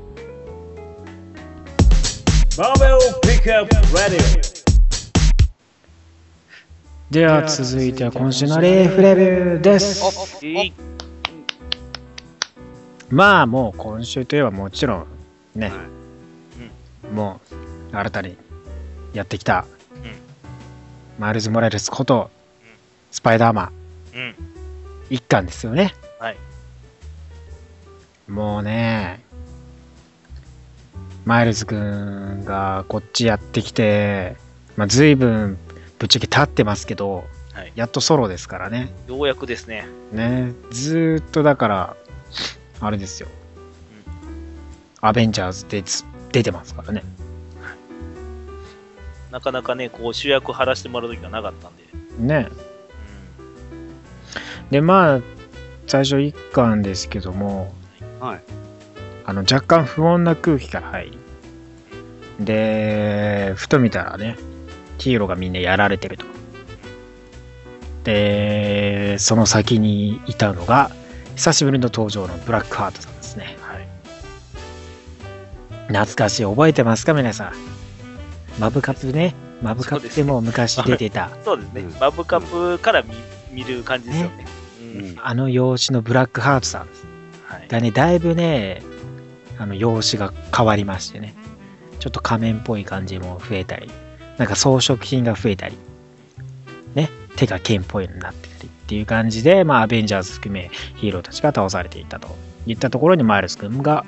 [2.57, 4.61] Marvel Pickup Radio.
[7.11, 10.03] では続いては今週のレーフレビューです。
[13.09, 15.07] まあもう今週といえばもちろん
[15.55, 15.79] ね、はい
[17.13, 17.41] も
[17.93, 18.37] う新たに
[19.13, 19.80] やってきた、うん
[21.21, 22.31] マイルズ・モラレスこと、
[23.11, 23.73] スパイダーマン
[24.17, 24.35] うん。
[25.11, 25.95] 一巻ですよね。
[26.19, 26.37] はい。
[28.27, 29.21] もうね、
[31.27, 34.39] マイルズくんがこっちやってきて、
[34.79, 35.59] まあ、随分
[35.99, 38.91] ぶっちゃけ経ってますけど、はいやっとソロですからね。
[39.07, 39.87] ようやくですね。
[40.13, 41.97] ね、ずーっとだから、
[42.81, 43.29] あれですよ。
[45.03, 46.03] アベンジャーズでつ
[46.33, 47.05] 出てますからね。
[49.31, 51.85] なかなかね、こう主役張らしてもらう時がなかったんで。
[52.19, 52.49] ね。
[54.71, 55.21] で、まあ、
[55.87, 57.75] 最初一巻ですけども、
[58.21, 58.43] はい。
[59.25, 61.19] あの若干不穏な空気から入り、
[62.45, 64.37] で、ふと見たらね、
[64.99, 66.27] ヒーローがみんなやられてると。
[68.05, 70.91] で、その先にいたのが、
[71.37, 73.57] 久しぶりの登場のブラックハートさんですね。
[73.61, 73.87] はい。
[75.89, 77.70] 懐かしい、覚えてますか、皆さん。
[78.59, 79.35] マブカツね。
[79.63, 81.81] マブカツでも昔出てた、そうですね。
[81.83, 83.15] うんマブカップから見
[83.53, 84.47] 見る感じですよね。
[84.95, 86.89] うんうんあの容姿のブラックハートさん
[87.45, 87.69] はい。
[87.69, 88.83] がね、だいぶね、
[89.59, 91.35] あの容姿が変わりましてね。
[92.01, 93.91] ちょっと仮面っぽい感じも増えたり、
[94.39, 95.77] なんか装飾品が増えたり、
[96.95, 102.29] ね、手が剣っぽいのになってたりっていう感じで、まあ、アベンジャーズ含めヒーローたちが倒されていったと
[102.67, 104.07] いったところにマイルス君が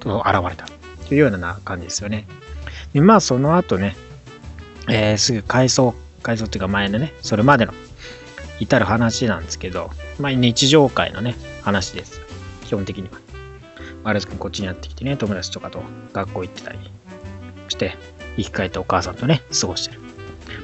[0.00, 0.66] と現れた
[1.06, 2.26] というような感じですよね。
[2.92, 3.96] で、まあ、その後ね、
[4.88, 7.72] えーすぐ回想、回想っていうか前のね、それまでの
[8.58, 12.20] 至る話なんですけど、まあ、日常会のね、話です。
[12.64, 13.10] 基本的には。
[14.02, 16.78] マイルス君こっちにやってきてね、友達とかと学校行ってたり
[17.68, 17.96] して、
[18.36, 20.00] 生き返ったお母さんとね、過ごしてる。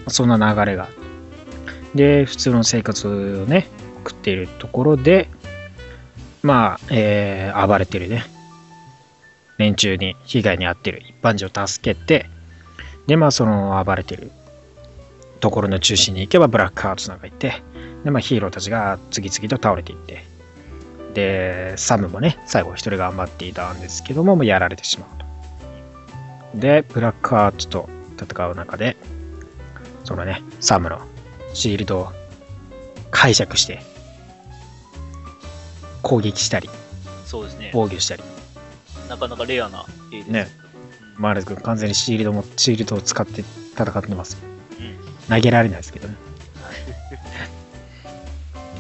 [0.08, 0.88] そんな流れが。
[1.94, 3.68] で、普通の生活をね、
[4.02, 5.28] 送っているところで、
[6.42, 8.24] まあ、えー暴れてるね、
[9.76, 12.28] 連中に被害に遭ってる一般人を助けて、
[13.06, 14.32] で、まあ、その暴れてる
[15.40, 17.62] ところの中心に行けばブラックハートさんがいて、
[18.02, 20.24] で、まあ、ヒーローたちが次々と倒れていって、
[21.14, 25.18] で、サムもね、最後一人頑張っていたんですけども、もうやられてしまう
[26.54, 26.58] と。
[26.58, 27.88] で、ブラックハーツと
[28.20, 28.96] 戦う中で、
[30.04, 31.00] そのね、サムの
[31.52, 32.12] シールドを
[33.10, 33.80] 解釈して、
[36.02, 36.68] 攻撃したり、
[37.24, 37.70] そうですね。
[37.72, 38.22] 防御したり、
[39.09, 40.31] なかなかレアな絵です。
[40.31, 40.66] ねうん
[41.23, 43.42] マーレズ君完全にシールドも、シールドを使って
[43.73, 44.37] 戦ってます。
[44.79, 44.97] うん
[45.29, 46.14] 投げられないですけどね。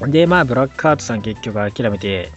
[0.12, 2.30] で、まあ、ブラックハートさん結局諦めて、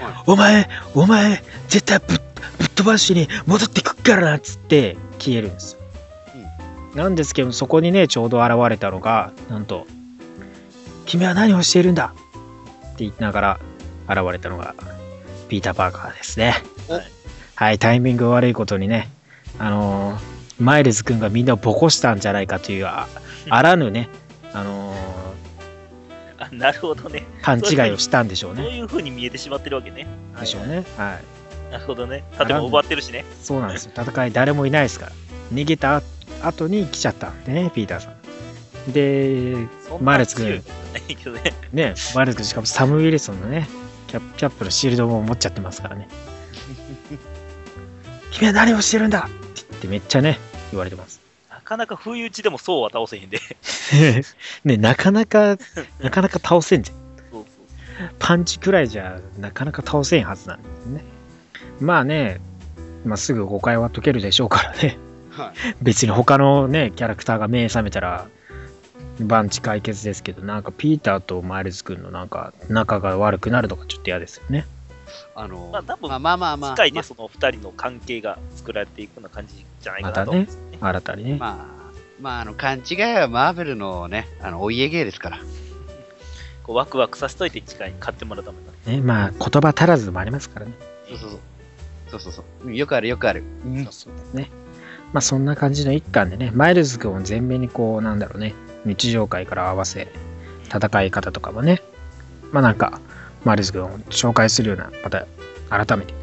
[0.00, 2.20] はお前、お前、絶対ぶっ
[2.58, 5.80] ぶっ飛ばしに戻ってくっからなっつって消えるんですよ。
[6.94, 9.86] なんですけど、そこにね、ちょうど現れたのが、なんと、
[11.06, 12.14] 君は何をしているんだ？
[12.14, 13.60] って言いながら
[14.08, 14.74] 現れたのが、
[15.48, 16.54] ピーター・パーカーですね。
[16.88, 17.00] お
[17.56, 19.08] はい、タイミング悪いことにね、
[19.58, 23.08] あのーマイルズ君がみんなをボコしたんじゃないかという、あ
[23.50, 24.08] あらぬね、
[24.52, 25.24] あのー
[26.38, 27.24] あなるほどね。
[27.42, 28.78] 勘違いをしたんでしょうそうね。
[28.78, 30.06] いう風に見えてしまってるわけね。
[30.38, 30.84] でしょうね。
[30.96, 31.18] は
[31.70, 31.72] い。
[31.72, 32.24] なるほどね。
[32.38, 33.24] 建物奪ってるしね。
[33.42, 33.92] そうなんですよ。
[33.96, 35.12] 戦い誰もいないですから。
[35.52, 36.02] 逃げた
[36.42, 38.10] 後に来ちゃったんでね、ピーターさ
[38.88, 38.92] ん。
[38.92, 39.56] で、
[40.00, 40.62] マイルズ君ね。
[41.72, 43.68] ね、マイルズ君しかもサム・ウィルソンのね、
[44.08, 46.08] キャップキャップのシールドも持っちゃってますからね。
[48.34, 49.20] 君は何をしてるんだ？
[49.20, 49.30] って
[49.70, 50.38] 言ってめっちゃね、
[50.72, 51.20] 言われてます。
[51.48, 53.40] なかなか不意打ちでもそうは倒せへんで。
[54.64, 55.56] ね、なかなか、
[56.00, 56.96] なかなか倒せんじゃん。
[57.30, 57.44] そう
[57.96, 61.04] そうパンチくらいじゃなかなか倒せんはずなんですね。
[61.80, 62.40] まあね、
[63.04, 64.98] まあ、すぐ誤解は解けるでしょうからね。
[65.30, 65.76] はい。
[65.80, 68.26] 別に他のね、キャラクターが目覚めたら、
[69.20, 74.66] 万事解決ですけど、なんかピーターとマイルズ君のなんか仲が悪くなるとかちょっと嫌ですよね。
[75.34, 80.78] あのまあ多分まあまあまあまあ、機械でその二人の関係が作られていくような感じじゃないかなと思うんですよね。
[80.80, 81.36] 新たにね。
[81.38, 85.38] まあ、まあ、あの、勘違いはマーベルのね、あの、お家芸ですから。
[86.64, 88.90] こうワクワクさせといて機械に買ってもらうためだ。
[88.90, 90.72] ねまあ言葉足らずもありますからね。
[91.08, 91.40] そうそうそう。
[92.08, 92.74] そうそうそううん。
[92.74, 93.44] よくあるよくある。
[93.64, 93.74] うん。
[94.32, 94.50] ね。
[95.12, 98.54] まあそんな感じの一巻でね、マイルズ君を前面にこう、なんだろうね、
[98.86, 100.08] 日常会から合わせ、
[100.74, 101.82] 戦い方とかもね、
[102.50, 103.00] まあなんか、
[103.44, 105.26] マイルズ君を紹介するような、また
[105.70, 106.14] 改めて、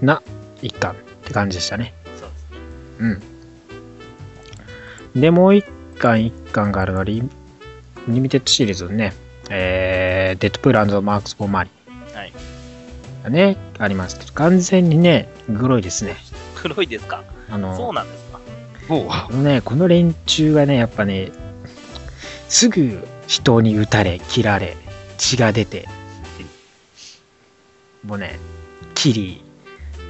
[0.00, 0.22] な
[0.62, 1.94] 一巻って感じでしたね。
[2.18, 3.20] そうですね。
[5.14, 5.20] うん。
[5.20, 5.64] で、もう一
[5.98, 7.22] 巻一巻があるのはリ、
[8.08, 9.14] リミテッドシリーズのね、
[9.50, 11.70] えー、デッドプール Mercs for Money
[12.14, 12.32] はい。
[13.24, 16.16] がね、ありますけど、完全にね、グロいですね。
[16.54, 17.22] グロいですか？
[17.50, 18.40] あの、そうなんですか？
[18.88, 21.30] もう、このね、この連中がね、やっぱね、
[22.48, 24.76] すぐ人に撃たれ、切られ、
[25.18, 25.88] 血が出て、
[28.04, 28.38] もうね、
[28.94, 29.42] キリ、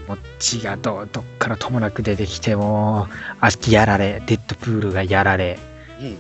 [0.07, 5.59] もう血がどどっからともなく出てきて、もう、足やられ、デッドプールがやられ、
[6.01, 6.19] うん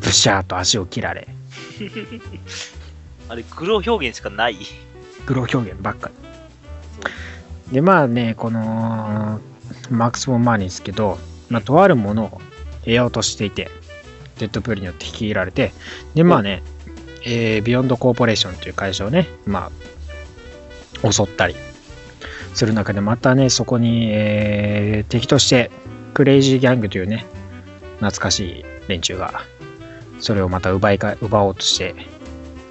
[0.00, 1.28] ブシャーと足を切られ、
[3.28, 4.56] あれ、黒表現しかない。
[5.26, 6.10] グロ表現ばっか
[7.68, 7.74] り。
[7.74, 9.40] で、まあね、この、
[9.90, 11.18] マックス・ボン・マーニーですけど、
[11.48, 12.40] まあ、とあるものを
[12.80, 13.70] 得ようとしていて、
[14.38, 15.72] デッドプールによって引き入れられて、
[16.14, 16.62] で、まあね、
[17.24, 19.70] えービヨンド・コーポレーションという会社をね、まあ、
[21.02, 21.54] 襲ったり
[22.54, 25.70] する中で、またね、そこに、えー敵として、
[26.14, 27.24] クレイジー・ギャングというね、
[28.00, 29.42] 懐かしい連中が、
[30.20, 31.94] それをまた奪いか、奪おうとして、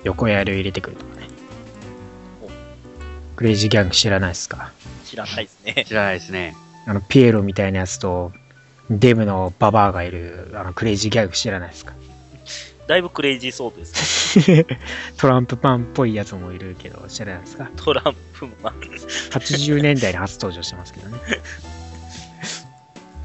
[0.03, 1.27] 横槍を入れてくるとかね。
[3.35, 4.71] クレイジー・ギャング知らないですか？
[5.05, 5.85] 知らないですね。
[5.87, 6.55] 知らないですね。
[6.85, 8.31] あの、ピエロみたいなやつと、
[8.89, 11.93] デブのババアがいる、あの、クレイジーギャグ知らないですか？
[12.89, 14.65] だいぶクレイジーそうです。
[15.17, 17.69] トランプパンっぽいやつもいるけど、知らないですか？
[17.75, 18.73] トランプマン。
[19.29, 21.17] 80年代に初登場してますけどね。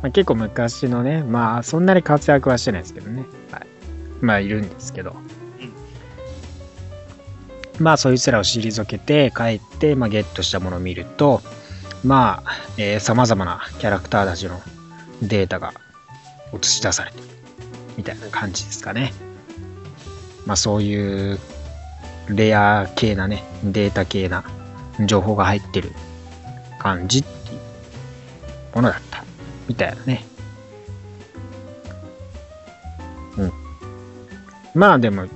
[0.02, 3.24] まあ、結構昔のね、まあそんなに活躍はしてないですけどね。
[3.50, 3.66] はい、
[4.20, 5.16] まあいるんですけど。
[7.80, 11.40] まあそいつらを退けて帰って、まあ、ゲットしたものを見ると、
[12.04, 14.60] まあ、えー、様々なキャラクターたちの
[15.22, 15.72] データが
[16.52, 17.24] 映し出されてる
[17.96, 19.14] みたいな感じですかね。
[20.46, 21.38] まあそういう
[22.28, 24.44] レア系なね、データ系な
[25.06, 25.92] 情報が入ってる
[26.78, 29.24] 感じっていうものだった
[29.68, 30.24] みたいなね。
[33.36, 33.52] うん。
[34.74, 35.26] まあでも、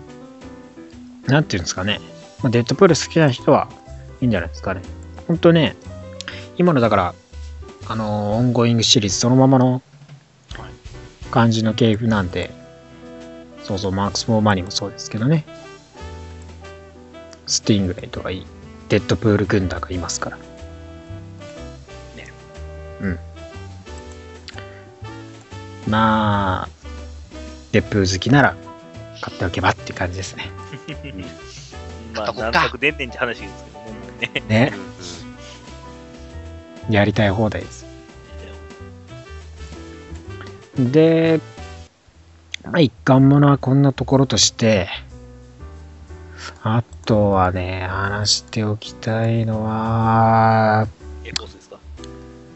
[1.27, 2.01] なんていうんですかね。
[2.43, 3.69] まあ、デッドプール好きな人は
[4.21, 4.83] いいんじゃないですかね。
[5.27, 5.77] ほんとね、
[6.57, 7.15] 今のだから、
[7.89, 9.83] あのーオンゴイングシリーズそのままの
[11.31, 12.51] 感じの系譜なんで、
[13.69, 15.45] そうそう、 Mercs for Money もそうですけどね。
[17.47, 18.47] スティングレイとかいい。
[18.89, 20.37] デッドプール軍団がいますから。
[20.39, 20.43] ね。
[23.03, 23.19] うん。
[25.87, 26.69] まあ、
[27.73, 28.57] デップー好きなら
[29.21, 30.51] 買っておけばって感じですね。
[32.17, 33.65] まあ、何作出んねんって話です
[34.19, 34.73] けどねね。
[36.89, 37.85] やりたい放題です。
[40.79, 41.41] で、
[42.71, 44.89] まあ、一貫ものはこんなところとして、
[46.63, 50.87] あとはね、話しておきたいのは、
[51.25, 51.79] え、ボスですか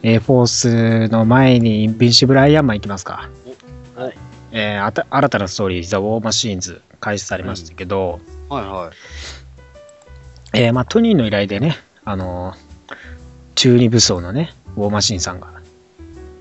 [0.02, 3.28] ？A フォースの前にインビンシブルアイアンマン行きますか。
[3.94, 4.18] はい。
[4.52, 10.58] えーあた新たなストーリー、ザ・ウォーマシーンズ開始されましたけど、はいはい。
[10.58, 12.72] えーまあ、トニーの依頼でね、あのー
[13.54, 15.48] 中二武装のね、ウォーマシーンさんが、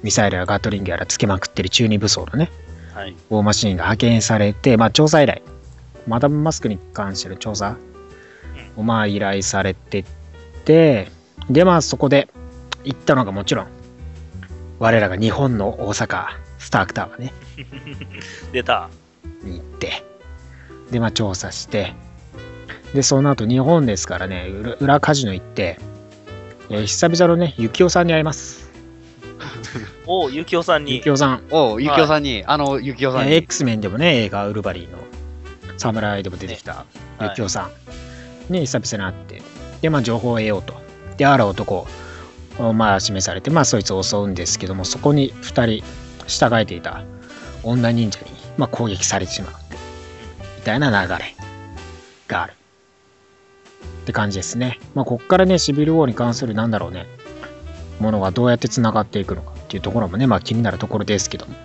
[0.01, 2.49] ミサイルやガトリングやらつけまくってる中二武装のね、
[2.93, 3.12] はい。
[3.12, 5.41] ウォーマシーンが派遣されて、まあ、調査依頼、
[6.08, 7.77] マダムマスクに関しての調査
[8.75, 10.04] をまあ依頼されて
[10.65, 11.10] て、
[11.49, 12.27] で、まあ、そこで
[12.84, 13.67] 行ったのがもちろん、
[14.80, 16.25] 我らが日本の大阪、
[16.58, 17.34] スタークタワーね、
[18.51, 18.89] 出た。
[19.43, 20.04] に行って、
[20.91, 21.93] で、まあ、調査して、
[22.93, 25.80] で、その後、日本ですからね、裏裏カジノ行って、
[26.69, 28.70] えー久々のね、ゆきおさんに会います。
[30.08, 31.10] おゆきおさんにゆき。
[31.10, 33.36] おさん、おう、ゆきおさんに、あの、ゆきおさんえーに。
[33.38, 34.97] X メンでもね、映画、ウルヴァリンの
[35.77, 36.86] 侍でも出てきたは
[37.21, 37.69] いゆきおさ
[38.49, 39.41] んに久々に会って、
[39.82, 40.75] で、まあ、情報を得ようと。
[41.17, 41.88] で、ある男
[42.60, 45.84] を、まあ、示されて、まあ、そいつを襲うんですけども、そこに2人
[46.27, 47.04] 従えていた
[47.63, 48.27] 女忍者に、
[48.58, 49.54] まあ、攻撃されてしまう。
[50.58, 51.36] みたいな流れ
[52.27, 52.54] がある。
[54.01, 54.80] って感じですね。
[54.93, 57.07] まあ、こっからね、シビルウォーに関する、なんだろうね、
[58.02, 61.56] ものがどうやって繋がっていくのかっていうところもね、まあ、気になるところですけども。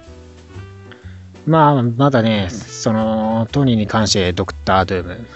[1.47, 5.27] まあ、まだね、その、トニーに関してドクター・ドゥーム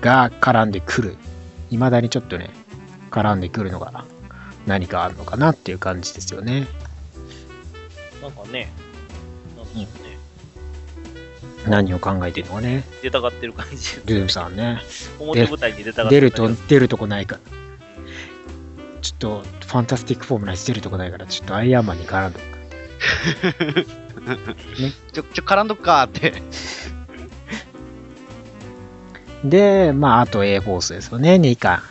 [0.00, 1.16] が絡んでくる。
[1.70, 2.50] 未だにちょっとね、
[3.10, 4.04] 絡んでくるのが
[4.66, 6.66] 何かあるのかなっていう感じですよね。
[8.22, 8.70] なんかね、
[9.56, 10.18] なんでしょうね。
[11.66, 12.84] 何を考えてるのかね。
[13.02, 13.96] 出たがってる感じ。
[14.06, 14.80] ドゥームさんね。
[15.18, 17.57] 表舞台に出たがって出ると出るとこないから。
[19.00, 22.40] ちょっと、ファンタスティックフォームないし出るとこないから、ちょっとアイアンマンに絡んで
[25.12, 26.42] ちょ、ちょ、絡んどくかって。
[29.44, 31.82] で、まあ、あと A フォースですよね、2巻。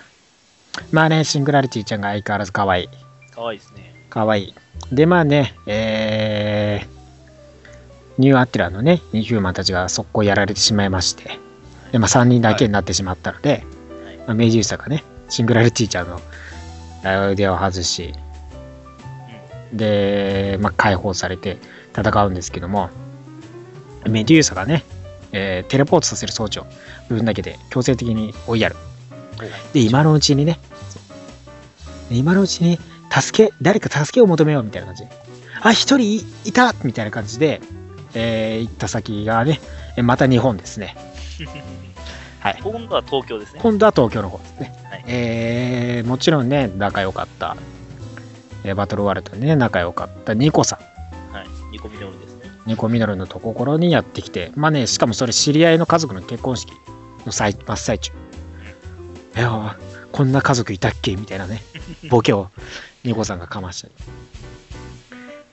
[0.91, 2.89] まあね、シングラリティちゃんが相変わらず可愛い。
[3.31, 4.05] かわいいですね。
[4.09, 4.53] かわいい。
[4.91, 6.87] で、まあね、えー、
[8.17, 11.39] ニューアティラのね、インヒューマンたちが速攻やられてしまいまして、
[11.91, 18.13] で、まあ3人だけになってしまったので、はいまあ、メジューサがね、シングラルティーチャーのあ腕を外し、
[19.73, 21.57] で、まあ、解放されて
[21.95, 22.89] 戦うんですけども、
[24.07, 24.83] メデューサがね、
[25.31, 26.65] えーテレポートさせる装置を
[27.09, 28.75] 部分だけで強制的に追いやる。
[29.73, 30.59] で、今のうちにね、
[32.09, 32.79] 今のうちに
[33.11, 35.11] 助け、誰か助けを求めようみたいな感じで、
[35.61, 37.61] あ、一人いいたみたいな感じで、
[38.13, 39.59] えー行った先がね、
[39.97, 40.95] えまた日本ですね。
[42.47, 42.59] はい。
[42.63, 43.59] 今度は東京ですね。
[43.61, 44.73] 今度は東京の方ですね。
[44.89, 47.57] はいえーもちろんね、仲良かった、
[48.63, 50.79] えーバトルワールドでね、仲良かったニコさ
[51.31, 51.33] ん。
[51.35, 51.47] はい。
[51.71, 52.43] ニコミノルですね。
[52.65, 56.71] ニコミノルのところにやってきて、まあね、しかもそれ知り合いの家族の結婚式
[57.25, 58.13] の最真っ最中。
[59.35, 59.77] いや、
[60.13, 61.61] こんな家族いたっけみたいなね、
[62.09, 62.49] ボケを
[63.03, 63.93] ニコさんがかましたり。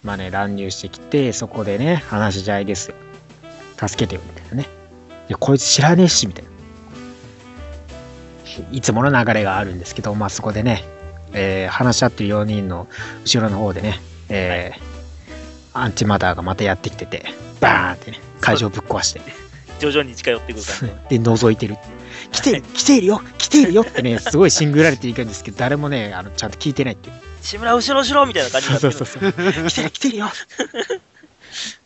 [0.05, 2.97] まあね、乱入してきて、そこでね、話し合いですよ。
[3.77, 4.69] 助けてよ、みたいなね。
[5.29, 6.54] いや、こいつ知らねえし、みたいな。
[8.73, 10.85] いつもの流れがあるんですけど、まあそこでね、
[11.33, 12.87] えー話し合ってる4人の
[13.25, 14.95] 後ろの方でね、えー
[15.77, 17.25] アンチマターがまたやってきてて、
[17.61, 19.21] バーンってね、会場ぶっ壊して、
[19.81, 21.03] 徐々に近寄ってくる感じの。
[21.25, 21.77] で、覗いてる。
[22.31, 27.17] 来てる、来ているよ、来ているよってね、すごいシングラリティいくんですけど、誰もね、あのちゃんと聞いてないっていう。
[27.43, 28.93] 志村後ろ後ろみたいな感じそうる。
[28.93, 29.33] そうそう。
[29.69, 30.27] 来てる、来てるよ。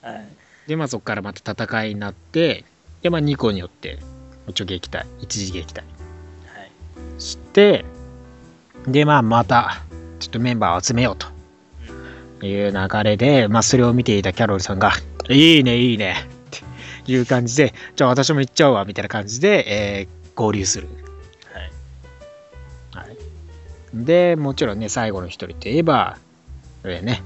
[0.02, 0.28] はい。
[0.68, 2.64] で、まあそこからまた戦いになって、
[3.02, 3.98] で、まあ2個によって、
[4.46, 5.97] 一応撃退、一時撃退はい。
[7.18, 7.84] して、
[8.86, 9.82] で、まあまた、
[10.20, 14.92] ちょっとメンバーを集めようという流れで、まあそれを見ていたキャロルさんが、
[15.28, 16.16] いいね、いいね、
[16.46, 20.86] っていう感じで、じゃあ私も行っちゃうわ、みたいな感じで、えー合流する。
[22.92, 23.06] はい。
[23.08, 23.16] はい、
[23.92, 26.16] で、もちろんね、最後の一人といえば、
[26.82, 27.22] これね、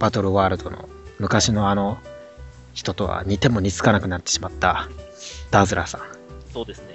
[0.00, 0.88] バトルワールドの
[1.20, 1.98] 昔のあの
[2.72, 4.88] 人とは似ても似つかなくなってしまった
[5.52, 6.00] ダズラーさん。
[6.52, 6.93] そうですね。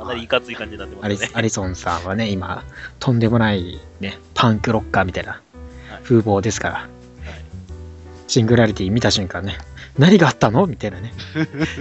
[0.00, 1.30] かなりいかつい感じになってますね。
[1.34, 2.64] アリソンさんはね、今、
[2.98, 5.40] とんでもないね、パンクロッカーみたいなはい
[6.02, 6.88] 風貌ですから、
[8.26, 9.58] シングラリティ見た瞬間ね、
[9.98, 11.12] 何があったのみたいなね、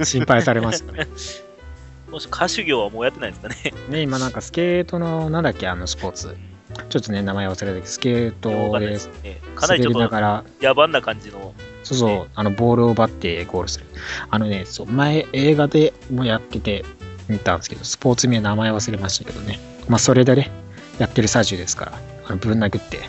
[0.03, 1.07] 心配されましたね。
[2.11, 3.73] もし歌手業はもうやってないですかね。
[3.89, 6.35] ね、今なんかスケートの、なんだっけ、あのスポーツ。
[6.89, 8.97] ちょっとね、名前忘れたけど、スケーわトで
[9.59, 11.53] 滑りながら、野蛮な感じの。
[11.83, 13.85] そうそう、あの、ボールを奪ってゴールする。
[14.29, 16.83] あのね、そう、前映画でもやってて
[17.29, 19.59] 見たんですけど、スポーツ名名前忘れましたけどね。
[19.87, 20.51] まあ、それでね、
[20.97, 21.93] やってる最中ですから、
[22.25, 22.99] あのぶん殴って、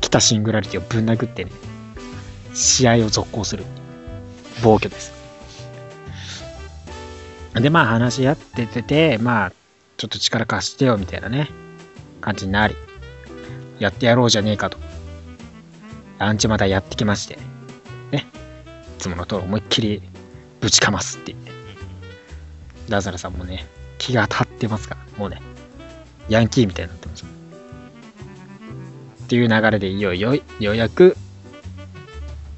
[0.00, 1.52] 来たシングラリティをぶん殴ってね、
[2.54, 3.64] 試合を続行する。
[4.62, 5.12] 暴挙です。
[7.54, 9.52] で、まあ話し合ってて、まあ、
[9.96, 11.50] ちょっと力貸してよみたいなね、
[12.20, 12.74] 感じになり、
[13.78, 14.78] やってやろうじゃねえかと。
[16.18, 17.38] アンチまたやってきまして、
[18.10, 18.26] ね。
[18.96, 20.02] いつもの通り思いっきり
[20.60, 21.55] ぶちかますっていう。
[22.88, 23.66] ダザラさんもね、
[23.98, 25.40] 気が立ってますから、もうね、
[26.28, 27.24] ヤンキーみたいになってます。
[27.24, 27.26] っ
[29.28, 31.16] ていう流れでいよいよ、ようやく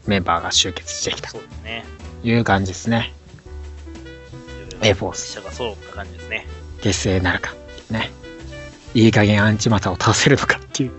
[0.06, 1.84] メンバーが集結してきたとそうですね。
[2.24, 3.14] いう感じですね。
[4.82, 6.46] エフォース記者が揃った感じですね。
[6.82, 7.54] 結成なるか
[7.90, 8.10] ね。
[8.94, 10.92] いい加減アンチマタを倒せるのかっていう。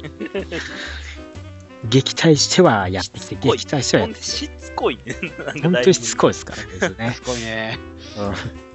[1.88, 4.24] 撃退してはやってきて、撃退してはやってきて。
[4.26, 5.16] しつこいね。
[5.64, 6.32] 本当にしつこい。
[6.32, 7.12] いですからね。
[7.14, 7.80] すご いね。
[8.18, 8.69] うん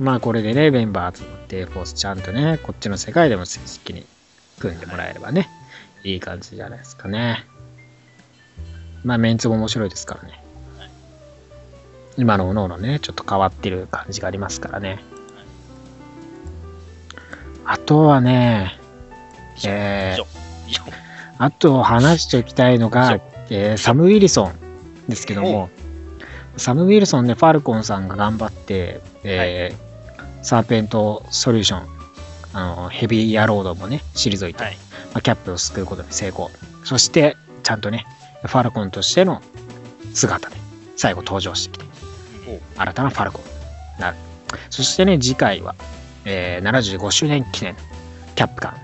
[0.00, 4.06] まあこれでね、メンバー集まって、フォースちゃんとね、こっちの世界でも正式に
[4.58, 5.50] 組んでもらえればね、
[6.04, 7.44] いい感じじゃないですかね。
[9.04, 10.42] まあメンツも面白いですからね。
[12.16, 15.04] 今のおのおのね、ちょっと変わってる感じがありますからね。
[17.66, 18.80] あとはね、
[19.66, 20.24] えー、
[21.36, 25.68] あと話しておきたいのそがう、えーサム・ウィルソンですけども、
[26.56, 29.89] サム・ウィルソンでファルコンさんが頑張って、えー
[30.42, 31.88] サーペント・ソリューション、
[32.52, 34.76] あのヘビーヤロードもね、退いて、はい。
[35.12, 36.50] まあ、キャップを救うことに成功。
[36.84, 38.06] そして、ちゃんとね、
[38.44, 39.42] ファルコンとしての
[40.14, 40.56] 姿で
[40.96, 41.90] 最後登場してきて、
[42.76, 43.42] 新たなファルコン
[43.96, 44.16] になる。
[44.70, 45.74] そしてね、次回は、
[46.24, 47.76] えー75周年記念
[48.34, 48.76] キャップ感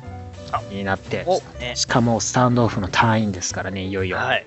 [0.70, 1.26] になって。
[1.74, 4.46] しかもスタンドオフの隊員ですからね、いよいよはい。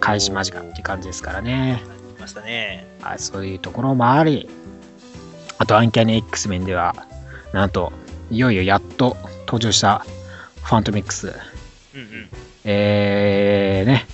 [0.00, 1.82] 開始間近って感じですからね。
[2.16, 2.86] 来ましたね。
[3.00, 4.48] はい、そういうところもあり、
[5.62, 7.06] あとアンキャニ X 面では、
[7.52, 7.92] なんと、
[8.32, 10.04] いよいよやっと登場した
[10.64, 11.28] ファントミックス、
[11.94, 12.28] うんうん。
[12.64, 14.06] えー、ね、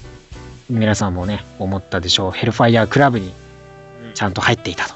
[0.68, 3.32] 皆さんもね、思ったでしょう、ヘルファイヤークラブに
[4.04, 4.94] うんちゃんと入っていたと。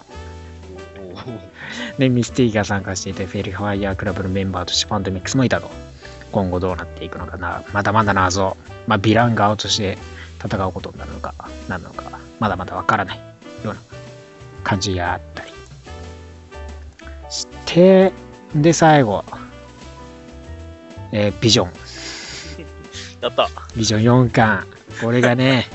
[1.96, 5.70] で、ミスティが参加していて、フェルファイヤークラブのメンバーとしてファントミックスもいたと
[6.32, 7.64] 今後どうなっていくのかな。
[7.72, 8.58] まだまだ謎。
[8.86, 9.96] まあ、ヴィラン側として
[10.44, 11.34] 戦うことになるのか、
[11.66, 12.04] 何なのか、
[12.40, 13.22] まだまだわからないよ
[13.64, 13.76] うな
[14.64, 15.51] 感じがあったりし
[17.72, 18.12] て、
[18.54, 19.24] で、最後、
[21.12, 21.72] えービジョン。
[23.22, 23.48] やった。
[23.76, 24.66] ビジョン4巻。
[25.00, 25.68] これがね、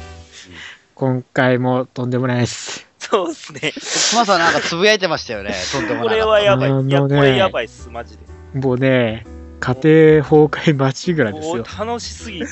[0.95, 2.87] 今回もとんでもないです。
[2.99, 3.73] そうですね。
[3.77, 5.53] 妻さんなんかつぶやいてましたよね。
[5.71, 6.17] とんでもこない。
[6.17, 6.73] れはやばい。
[6.83, 8.59] ねいや、これやばいっす、マジで。
[8.59, 9.25] もうね、
[9.59, 11.55] 家庭崩壊間違いですよ。
[11.55, 12.45] もう楽しすぎて、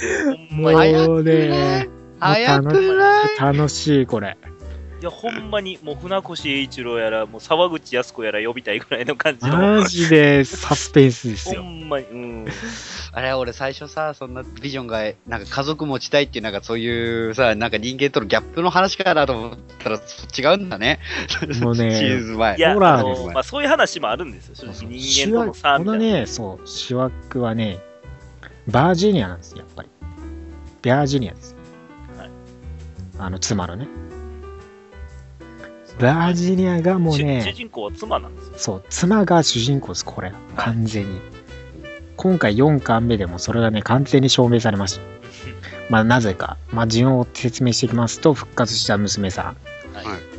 [0.52, 0.70] も。
[0.70, 1.90] うね、
[2.20, 4.38] 早くない楽しい、これ。
[5.06, 9.56] いや、ほんまに、もう船越英一郎やら、もう沢口靖子やら呼びたいぐらいの感じの。
[9.56, 11.64] マジでサスペンスですほよ。
[11.64, 12.46] んまに、うん。
[13.12, 21.00] あれ、俺最初さ、そんなビジョンが、なんか家族持ちたいっていう、なんかそういうさ、なんか人間とのギャップの話かなと思ったら、そ違うんだね。
[21.62, 22.58] もうね ーズ前。
[22.58, 24.98] いや、ホラあーですの、まあ、そういう話もあるんですよ、正直。
[24.98, 26.06] 人間との差こみたいな。
[26.06, 27.78] のね、そう、主役はね、
[28.68, 29.90] バージニアなんですよ、やっぱり。
[30.82, 31.58] バージニアですよ。
[32.18, 32.30] はい
[33.20, 33.88] あの、妻のね。
[36.00, 38.54] バージニアがもう主主ね、人公は妻なんですよ。
[38.58, 40.34] そう、妻が主人公です、これ。
[40.58, 41.22] 完全に。
[42.18, 45.02] 今回4巻目でもそれがね、完全に証明されました。
[45.90, 46.58] まあ、なぜか。
[46.72, 49.46] まあ、順を追って説明していきますと、復活した娘さん。
[49.46, 49.56] はい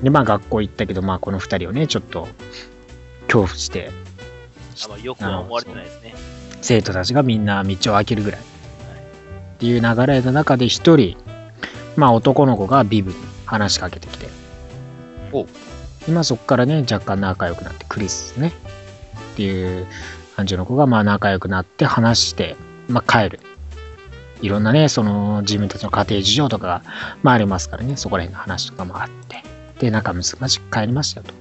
[0.03, 2.29] で、まあ、学校行ったけど、まあ、この2人をね、ちょっと、
[3.23, 3.91] 恐怖して、
[4.85, 6.15] あまあ、よくは思われてないですね。
[6.61, 8.41] 生徒たちがみんな道を開けるぐらい。
[8.41, 8.45] っ
[9.59, 11.17] ていう流れの中で一人、
[11.97, 14.46] まあ男の子がビブに話しかけてきて。
[15.41, 15.47] お
[16.09, 18.53] 今そこからね、若干仲良くなって、クリスね。
[19.33, 19.87] っていう
[20.37, 22.57] 感じの子がまあ仲良くなって話して、
[22.89, 23.41] まあ帰る。
[24.43, 26.83] いろんなね、その自分たちの家庭事情とかが、
[27.23, 29.43] まあありますからね、そこら辺の話とかもあって。
[29.79, 31.35] で、仲睦まじく帰りましたよと。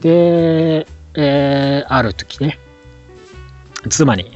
[0.00, 2.58] で、えー、ある時ね、
[3.88, 4.32] 妻に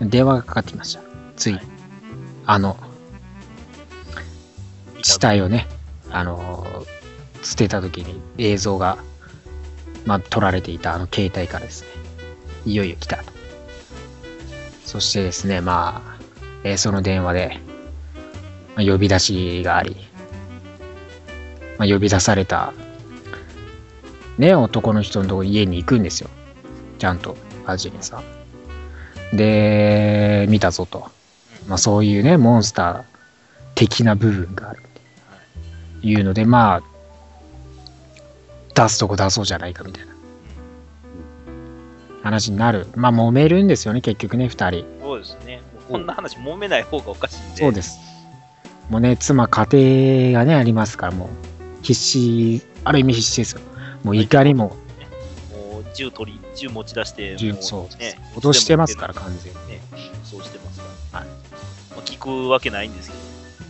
[0.00, 1.00] 電話がかかってきました。
[1.36, 1.78] つい、はい
[2.50, 2.78] あの、
[5.02, 5.68] 死体をね、
[6.10, 6.66] あの、
[7.48, 8.98] 捨てた時に映像が、
[10.04, 11.88] まあ、撮られていたあの携帯からですね、
[12.66, 13.32] いよいよ来たと。
[14.84, 16.18] そしてですね、まあ、
[16.62, 17.60] えーその電話で、
[18.76, 19.96] まあ呼び出しがあり、
[21.78, 22.74] まあ、呼び出された、
[24.36, 26.28] ね、男の人のとこ家に行くんですよ。
[26.98, 27.34] ちゃんと、
[27.64, 28.22] アジネさ
[29.32, 29.36] ん。
[29.36, 31.10] で、見たぞと。
[31.66, 33.02] まあそういうね、モンスター
[33.74, 34.82] 的な部分がある
[36.02, 36.97] いうので、まあ、
[38.82, 40.12] 出すとこ出そうじゃないかみたいな
[42.22, 42.86] 話になる。
[42.94, 44.84] まあ揉めるんですよね、結局ね、二人。
[45.00, 45.62] そうですね。
[45.88, 47.62] こんな話揉めない方がおかしいんで。
[47.62, 47.98] そうです。
[48.88, 51.28] もうね、妻、家庭がね、ありますから、もう、
[51.82, 53.60] 必死、ある意味必死ですよ。
[54.04, 54.76] もう怒りも、
[55.52, 59.58] もう銃取り、銃持ち出して、も銃そうね、脅してますから、完全に。
[59.72, 59.80] ね、
[60.24, 61.20] そうしてますから。
[61.20, 63.16] はいまあ、聞くわけないんですけ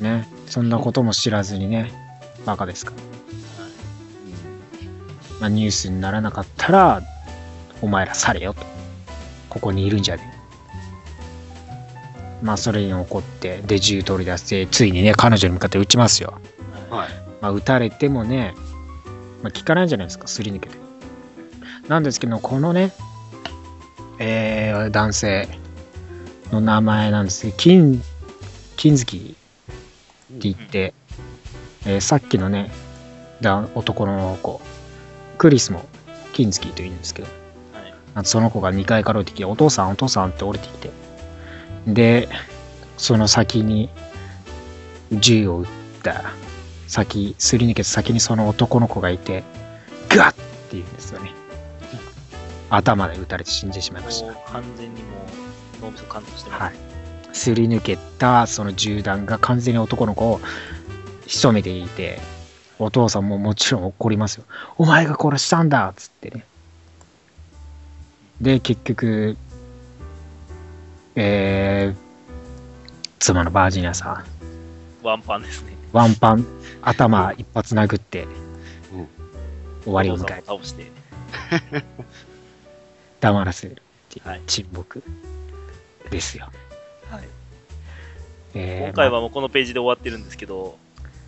[0.00, 0.04] ど。
[0.04, 0.28] ね。
[0.46, 1.92] そんなことも知らずにね、
[2.44, 3.17] バカですから。
[5.40, 7.02] はいまあ、ニュースにならなかったら、
[7.80, 8.66] お前ら去れよと。
[9.48, 10.38] ここにいるんじゃねえ。
[12.42, 16.38] まあ、それに怒って、で、銃取り出して、ついにね、彼女に向かって撃ちますよ。
[16.90, 17.08] はい。
[17.40, 18.54] まあ、撃たれてもね、
[19.42, 20.76] まあ、効かないじゃないですか、すり抜けて。
[21.88, 22.92] なんですけど、このね、
[24.18, 25.48] えー、男性
[26.52, 28.02] の名前なんですけど、金、
[28.76, 30.94] 金月って言って、
[31.86, 32.70] えーさっきのね、
[33.40, 34.60] だ男の子、
[35.38, 35.86] クリスも
[36.32, 40.90] 金月と言うんですけど、はいその子が2階から降りてきて、お父さん、お父さんって降りてきて、
[41.86, 42.28] で、
[42.96, 43.88] その先に
[45.12, 45.66] 銃を撃っ
[46.02, 46.24] た
[46.88, 49.44] 先、すり抜けた先にその男の子がいて、
[50.08, 51.32] ガッって言うんですよね。
[52.70, 55.08] 頭で撃たれて死んでしまいました完全にも
[55.80, 56.62] う脳みそ貫通してます。
[56.62, 56.74] はい。
[57.32, 60.40] すり抜けたその銃弾が完全に男の子を
[61.26, 62.18] 仕留めていて、
[62.78, 64.44] お父さんももちろん怒りますよ。
[64.76, 66.44] お前が殺したんだっつってね。
[68.40, 69.36] で、結局、
[71.16, 71.96] えー、
[73.18, 74.24] 妻のバージニアさ
[75.02, 75.72] ん、ワンパンですね。
[75.92, 76.46] ワンパン、
[76.82, 79.08] 頭一発殴って、うん
[79.84, 80.90] 終わりを迎え倒して。
[83.20, 83.74] 黙らせるっ
[84.08, 85.02] ていうはい沈黙
[86.10, 86.50] ですよ。
[87.10, 87.28] はい
[88.54, 90.78] えー今回はもうこのページで終わってるんですけど、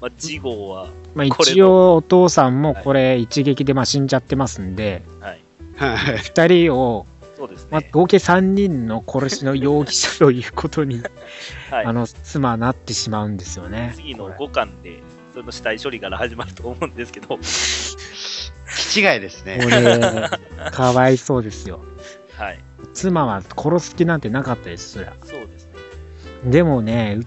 [0.00, 5.40] まあ、次号は、まあ、一応お父さんもこれ一撃でまあ死んじゃってますんで、はい。
[5.76, 6.18] はい。
[6.18, 7.88] 二人を、そうですまあ、ね。
[7.92, 11.02] 合計3人の殺しの容疑者ということに、
[11.70, 13.92] はいあの妻はなってしまうんですよね。
[13.94, 15.02] 次のこれ5巻で、
[15.34, 17.38] その死体処理から始まると思うんですけど、
[18.92, 19.60] 気違いですね。
[19.62, 20.30] これ、
[20.70, 21.80] かわいそうですよ。
[22.36, 22.58] はい。
[22.94, 25.12] 妻は殺す気なんてなかったです、そりゃ。
[25.22, 25.72] そうですね。
[26.50, 27.20] でもね、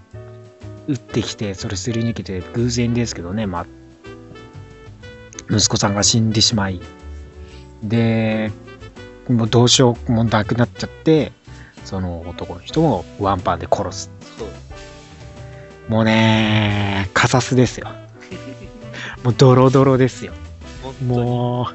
[0.88, 3.66] う撃ってきて、それすり抜けて、偶然ですけどね、まあ、
[5.50, 6.82] 息子さんが死んでしまい、
[7.84, 8.52] で、
[9.30, 11.32] もうどうしようもなくなっちゃって、
[11.86, 14.12] その男の人もワンパンで殺す。
[15.88, 17.88] もうね、カサスですよ。
[19.24, 20.34] もうドロドロですよ。
[21.06, 21.70] も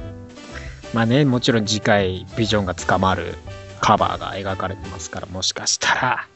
[0.92, 3.34] う、まあね、もちろん次回ビジョンが捕まる
[3.80, 6.26] カバーが描かれてますから、もしかしたら、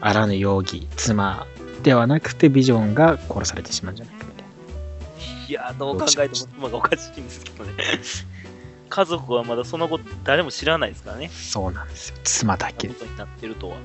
[0.00, 1.46] あらぬ容疑、妻
[1.82, 5.48] ではなくてビジョンが殺されてしまうんじゃないかみたいな。
[5.48, 7.72] いや、どう考えても妻がおかしいんですけどね。
[8.88, 11.30] 家族はまだその後誰も知らないですからね。
[11.32, 12.16] そうなんですよ。
[12.24, 12.94] 妻だけこ。
[12.94, 13.76] とになってるとは。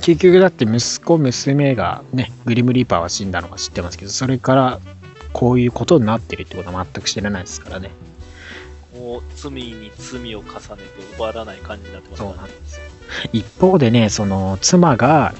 [0.00, 4.80] 結局だって息子、娘がね、グリムリーパーは死んだのが知ってますけど、それから
[5.32, 7.90] こういうことになってるってことは全く知らないですからね。
[8.94, 12.48] もう罪に罪を重ねて奪わない感じになってますからね。
[12.48, 12.82] ですよ。
[13.32, 15.34] 一方でね、その妻が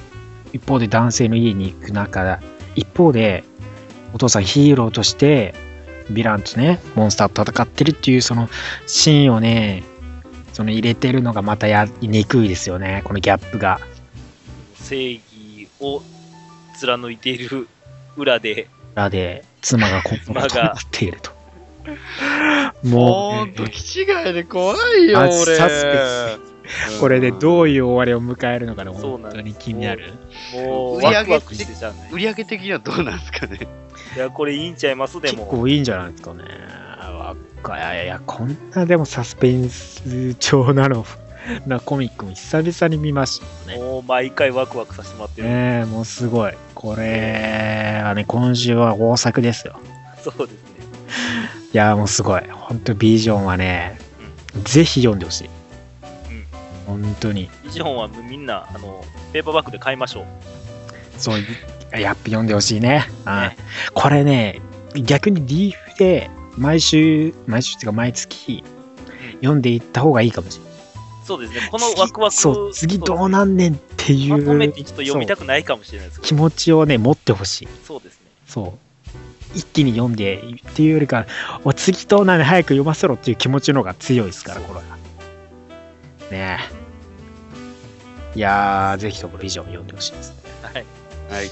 [0.53, 2.41] 一方で男性の家に行く中、
[2.75, 3.45] 一方で
[4.13, 5.55] お父さんヒーローとして
[6.11, 8.49] ヴィランとね、モンスターと戦ってるっていうその
[8.87, 9.83] シーンをね、
[10.53, 13.81] その入れてるのがまたやりにくいですよね、このギャップが。
[14.77, 16.03] 正義を
[16.79, 17.69] 貫いている
[18.17, 21.33] 裏で、裏で妻がこんなことになっていると。
[22.85, 25.57] もう、もう、ね、気違いで怖いよ、あ俺。
[25.57, 26.54] サスペ
[27.01, 30.13] これでどういう終わりを迎えるのかね、そうなんです本当に気になる。
[30.55, 32.11] もう売り上げワクワクしてじゃない。
[32.13, 33.59] 売り上げ的にはどうなんですかね？
[34.17, 35.21] いや、これいいんちゃいます？
[35.21, 35.47] で結も。
[35.47, 36.45] 構いいんじゃないですかね。
[37.01, 41.05] わかいやいや、こんなでもサスペンス調なの、
[41.67, 43.79] なコミックも久々に見ましたね。
[43.79, 45.49] もう毎回ワクワクさせてもらってる。
[45.49, 46.53] ねえ、もうすごい。
[46.75, 49.79] これはね、今週は大作ですよ。
[50.23, 50.59] そうですね。
[51.73, 52.43] いや、もうすごい。
[52.51, 53.99] 本当ビジョンはね、
[54.65, 55.51] ぜひ読んでほしい。
[56.89, 57.51] うん本当に。
[57.65, 60.25] ビジョンはみんな、あの、ペーパーバッグで買いましょう。
[61.19, 61.41] そう、
[61.99, 63.07] やっぱ読んでほしいね。
[63.27, 63.57] うんね
[63.95, 64.61] これね、
[64.95, 68.65] 逆にリーフで毎週、毎週っていうか毎月
[69.37, 70.75] 読んでいった方がいいかもしれない。
[71.25, 71.69] そうですね。
[71.71, 72.35] このワクワク。
[72.35, 76.29] そう、次どうなんねんっていうまとめてちょっと読みたくないかもしれないですけど。
[76.29, 77.69] 気持ちをね、持ってほしい。
[77.85, 78.27] そうですね。
[78.47, 78.75] そ
[79.55, 79.59] う。
[79.59, 81.27] 一気に読んでっていうよりか、
[81.65, 84.94] お次どうなんねん早く読ませろっていう気持ちの方が強いですから、これは。
[86.31, 86.59] ね
[88.35, 88.39] え。
[88.39, 90.37] いやー、ぜひとも以上読んでほしいですね。
[90.63, 90.85] はい。
[91.31, 91.51] はい。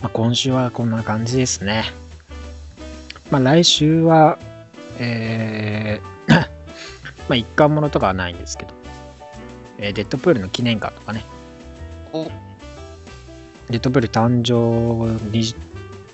[0.00, 1.84] まあ、今週はこんな感じですね。
[3.30, 4.38] まあ、来週は、
[4.98, 6.46] えー ま
[7.30, 8.74] あ、一巻ものとかはないんですけど、
[9.78, 11.24] えーデッドプールの記念館とかね、
[12.12, 12.24] お、
[13.70, 14.52] デッドプール誕生
[15.30, 15.56] 20,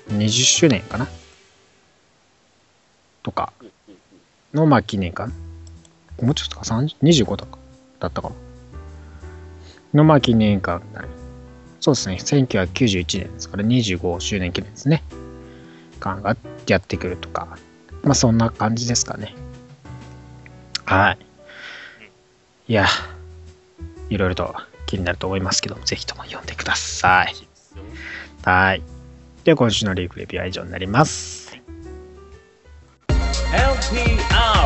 [0.09, 1.07] 20周年かな
[3.23, 3.51] とか
[4.53, 5.31] の、まあ、記念館。
[6.21, 7.57] もうちょっとか、25とか
[7.99, 8.35] だったかな。
[9.93, 11.09] の、まあ、記念館になる。
[11.79, 15.03] そうですね、1991年ですから25周年記念ですね。
[15.99, 17.57] 館がやってくるとか、
[18.03, 19.33] まあ、そんな感じですかね。
[20.85, 21.17] はい。
[22.67, 22.85] いや、
[24.09, 24.55] いろいろと
[24.85, 27.35] 気になると思いますけども、ぜひとも読んでください。
[28.43, 28.83] はい。
[29.43, 31.57] では今週のリーフレビューは以上になります。
[33.07, 34.60] LPR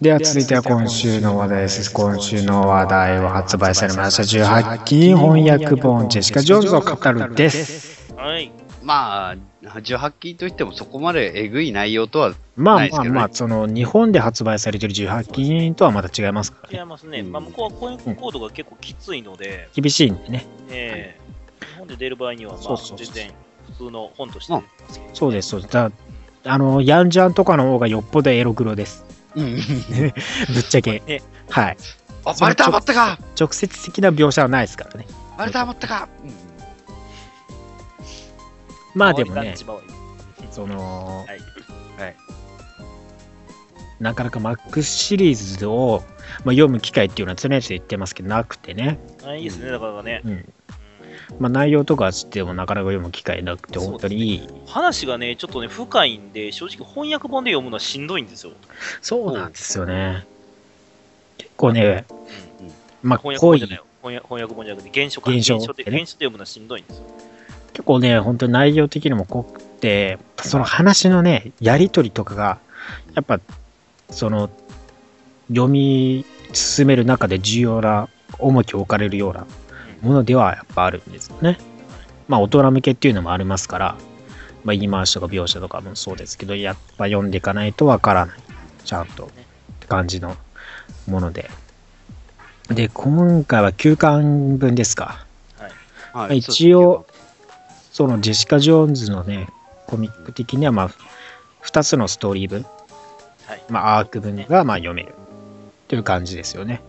[0.00, 1.92] では続いては今週の話題です。
[1.92, 8.14] 今週の話題は発売されました18禁翻訳本ジェシカ・ジョーンズを語るです。
[8.16, 8.50] はい。
[8.82, 16.78] まあ、18禁といってもそこまでえぐい内容とは、まあないですけどねまあまあ、その日本で発売されている18禁とはまた違いますからね。
[16.78, 17.20] 違いますね。
[17.20, 20.46] うんまあ、向こうは婚約コードが結構きついので、厳しいんでね。
[20.70, 23.32] ええ日本で出る場合には、まあ、そうそうそう全然
[23.66, 25.74] 普通の本として出てますけど、そうです、そうです。
[25.74, 25.92] だ
[26.44, 29.09] あの、ヤンジャンとかの方がよっぽどエロ黒です。
[29.36, 29.56] うん。
[29.56, 31.02] ぶっちゃけ。
[31.06, 31.76] ねはい。
[32.24, 35.06] あ、バレた余ったか直接的な描写はないですからね。
[35.38, 36.50] バレた余ったか、うん
[38.94, 39.84] まあでもね周りが、一番多い
[40.50, 42.16] その、はい。
[44.00, 46.02] なかなかマックスシリーズを、
[46.44, 50.22] まあ、読む機会っていうのは常々言ってますけどなくてね、あいいですね、だからね。
[50.24, 50.52] うんうん
[51.38, 58.52] まあ、内容とか知ってもなかなか読む機会なくて本当にいい話がね、ちょっとね、深いんで、正直翻訳本で読むのはしんどいんですよ。
[59.00, 60.26] そうなんですよね
[61.38, 62.04] 結構ね
[63.02, 63.84] まあ翻訳本じゃないよ。
[64.02, 65.30] 翻訳本じゃなくて、原書か。
[65.30, 67.04] 原書ね原書で読むのはしんどいんですよ。
[67.72, 72.58] 結構ね本当に内容的にも濃くてその話のねやり取りとかが
[73.14, 73.40] やっぱ
[74.10, 74.50] その
[75.48, 78.08] 読み進める中で重要な
[78.38, 79.46] 重きを置かれるような
[80.02, 81.58] ものではやっぱあるんですよね。
[82.28, 83.96] まあ大人向けっていうのもありますから
[84.64, 88.36] まあ、言い回しとか描写とかもそうですけど、やっぱ読んでいかないとわからない。
[88.84, 89.24] ちゃんと。
[89.24, 89.28] っ
[89.80, 90.36] て感じの
[91.06, 91.50] もので。
[92.68, 95.24] で、今回は9巻分ですか。
[95.58, 95.68] は
[96.26, 96.28] い。
[96.28, 97.06] はい一応、
[97.92, 99.48] そのジェシカ・ジョーンズのね、
[99.86, 100.90] コミック的には、まあ、
[101.64, 102.66] 2つのストーリー分、
[103.46, 103.62] はい。
[103.68, 105.14] まあ、アーク分がまあ読める
[105.88, 106.82] という感じですよね。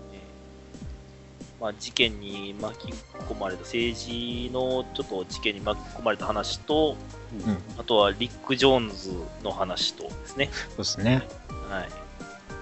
[1.62, 2.94] まあ、事件に巻き
[3.30, 6.98] 込まれた、政治のちょっと事件に巻き込まれた話と、
[7.46, 10.50] うんあとはリック・ジョーンズの話とですね。
[10.52, 11.22] そうですね。
[11.70, 11.90] はい。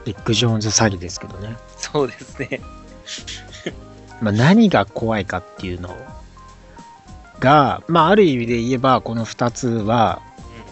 [0.06, 1.56] ビッグ・ジョーンズ詐欺ですけどね。
[1.78, 2.60] そうですね。
[4.22, 5.95] まあ、何が怖いかっていうの
[7.39, 10.22] が、まあ、ある意味で言えば、この2つは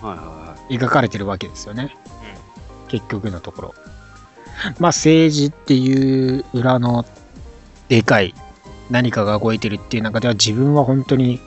[0.01, 1.95] はいはいは描かれてるわけですよね。
[2.89, 3.75] 結局のところ。
[4.79, 7.05] まあ、政治っていう裏の
[7.89, 8.33] でかい
[8.89, 11.39] 何かが動いてるっていう中では、自分は本当に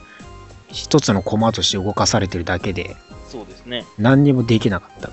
[0.67, 2.95] 一つの駒として動かされてるだけで、
[3.27, 3.85] そうですね。
[3.97, 5.09] 何にもできなかった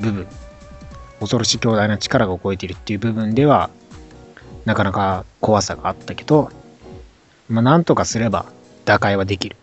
[0.00, 0.26] 部分。
[1.20, 3.70] 恐ろしい強大な力が動いてるっていう部分では、
[4.64, 6.50] なかなか怖さがあったけど、
[7.48, 8.46] まあ、なんとかすれば
[8.84, 9.56] 打開はできる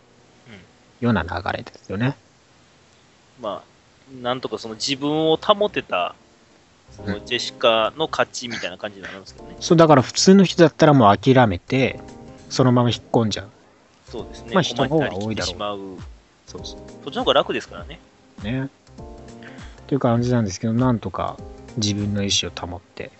[1.01, 2.15] ような流れですよね。
[3.41, 6.15] まあ、なんとかその自分を保てた、
[6.95, 9.55] そのジェシカの勝ちみたいな感じになるんですけどね。
[9.59, 11.99] そう、だから普通の人だったらもう諦めて、
[12.49, 13.49] そのまま引っ込んじゃう。
[14.09, 14.51] そうですね。
[14.53, 15.79] まあ人の方が多いだろうしまう。
[16.47, 16.79] そうそう。
[17.03, 17.99] そっちの方が楽ですからね。
[18.43, 18.65] ね。
[18.65, 18.69] っ
[19.87, 21.37] ていう感じなんですけど、なんとか
[21.77, 23.11] 自分の意思を保って、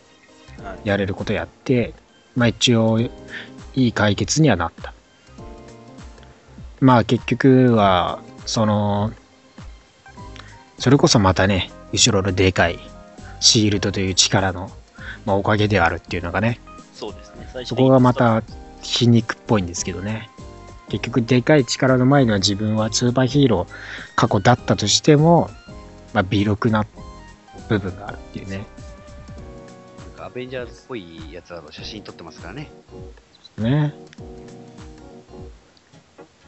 [0.63, 0.87] はい。
[0.87, 1.93] やれることやって、
[2.35, 3.09] まあ一応、い
[3.75, 4.93] い解決にはなった。
[6.81, 9.11] まあ結局は、その、
[10.79, 12.79] それこそまたね、後ろのでかい
[13.39, 14.71] シールドという力の、
[15.25, 16.59] まあ、おかげであるっていうのがね、
[16.93, 17.49] そうですね。
[17.53, 18.43] 最初そこがまた
[18.81, 20.29] 皮肉っぽいんですけどね。
[20.89, 23.67] 結局でかい力の前には自分はスーパーヒーロー
[24.15, 25.49] 過去だったとしても、
[26.13, 26.85] まあ、微力な
[27.69, 28.55] 部分があるっていうね。
[28.55, 28.59] い。
[28.59, 28.65] なん
[30.17, 32.71] かアベンジャーズっぽいやつらの写真撮ってますからね。
[33.57, 33.93] ね。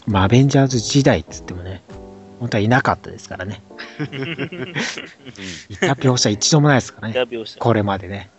[0.08, 1.82] まあ、アベンジャーズ時代っつってもね、
[2.42, 3.62] 本当はいなかったですからね。
[5.70, 7.28] いた描写一度もないですからね。
[7.60, 8.32] これまでね。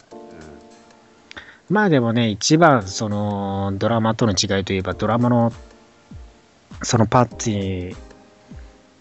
[1.70, 5.52] まあでもね、一番そのドラマとの違いといえば、ドラマの
[6.82, 7.96] そのパッツィ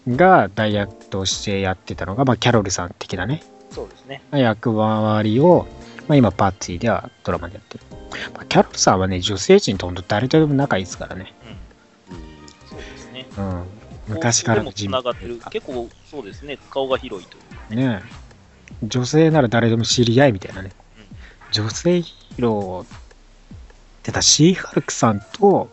[0.06, 3.42] が代役としてやってたのが、まあ、キャロルさん的なね、
[3.72, 4.22] そうですね。
[4.30, 5.66] 役割を、
[6.06, 7.84] まあ、今パッツィではドラマでやってる。
[8.34, 11.34] まあ、キャロルさんはね、女性陣と本当誰とでも仲いいですからね。
[12.08, 12.16] うん。
[12.16, 12.22] うん
[12.68, 13.26] そうですね。
[13.36, 13.81] うん。
[14.08, 15.40] 昔からの人物がってる。
[15.50, 16.58] 結構、そうですね。
[16.70, 17.76] 顔が広いという。
[17.76, 18.02] ね
[18.82, 20.72] 女性なら誰でも知り合いみたいなね。
[21.52, 22.98] 女性ヒーローっ
[24.02, 25.70] てたシーハルクさんと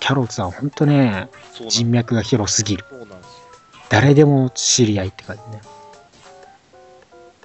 [0.00, 1.28] キャロルさん、ほんとね、
[1.68, 2.84] 人脈が広すぎる。
[3.88, 5.62] 誰でも知り合いって感じね。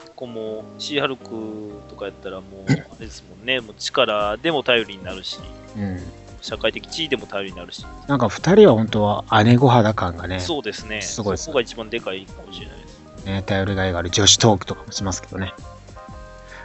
[0.07, 3.61] ここも、シーハルクとかやったらもう、あれですもんね。
[3.61, 5.39] もう力でも頼りになるし、
[5.77, 5.99] うん。
[6.41, 7.85] 社会的地位でも頼りになるし。
[8.07, 11.01] なんか二人は本当は姉御肌感がね、そうですね。
[11.01, 13.25] すごいですそこが一番でかいかもしれないです。
[13.25, 15.53] ね頼りがいがある女子トークとかもしますけどね。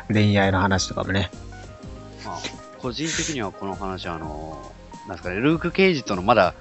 [0.08, 1.30] 恋愛の話とかもね。
[2.24, 2.38] まあ、
[2.78, 4.72] 個人的にはこの話は、あの、
[5.06, 6.54] なんですかね、ルーク・ケイジとのまだ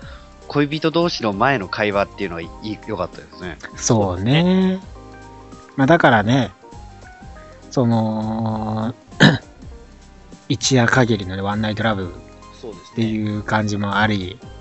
[0.48, 3.58] 恋人同士の前の会話っていうのはいい良かったですね。
[3.76, 4.80] そうね。
[5.76, 6.52] まあだからね、
[7.72, 8.94] その、
[10.50, 12.14] 一夜限りのね、ワンナイトラブ。
[12.94, 14.54] っていう感じもあり、はい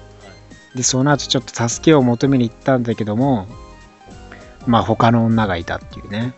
[0.74, 3.46] で、その後ちょっと助けを求めに行ったんだけども、
[4.66, 6.34] まあ他の女がいたっていうね。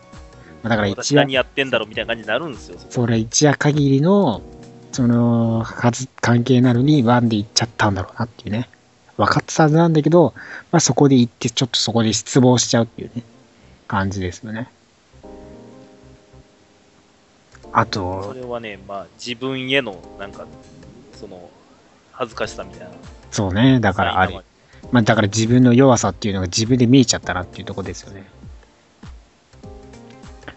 [0.62, 2.78] まあだから私一夜何、やってんだろうみたいな感じになるんですよ。
[2.90, 4.42] それ一夜限りの、
[4.92, 8.68] その、はず、関係なのにワンで行っちゃったんだろうなっていうね。
[9.16, 10.34] 分かってたはずなんだけど、
[10.72, 13.22] まあそこで行って、ちょっとそこで失望しちゃうっていうね、
[13.86, 14.68] 感じですよね。
[17.72, 20.46] あそと、れはね、まあ、自分への、なんか、
[21.18, 21.50] その、
[22.14, 22.94] 恥ずかしさみたいな。
[23.30, 24.40] そうね、だからあれ、
[24.92, 28.24] まあだから自分の弱さっていうのが自分で見えちゃったなっていうところですよね。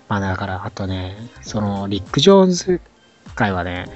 [0.08, 2.82] まあだから、あとね、その、リック・ジョーンズ
[3.36, 3.88] 会はね、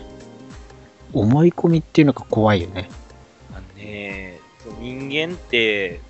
[1.13, 2.89] 思い込みっていうのが怖いよね。
[3.53, 4.39] あのね、
[4.79, 6.01] 人間って、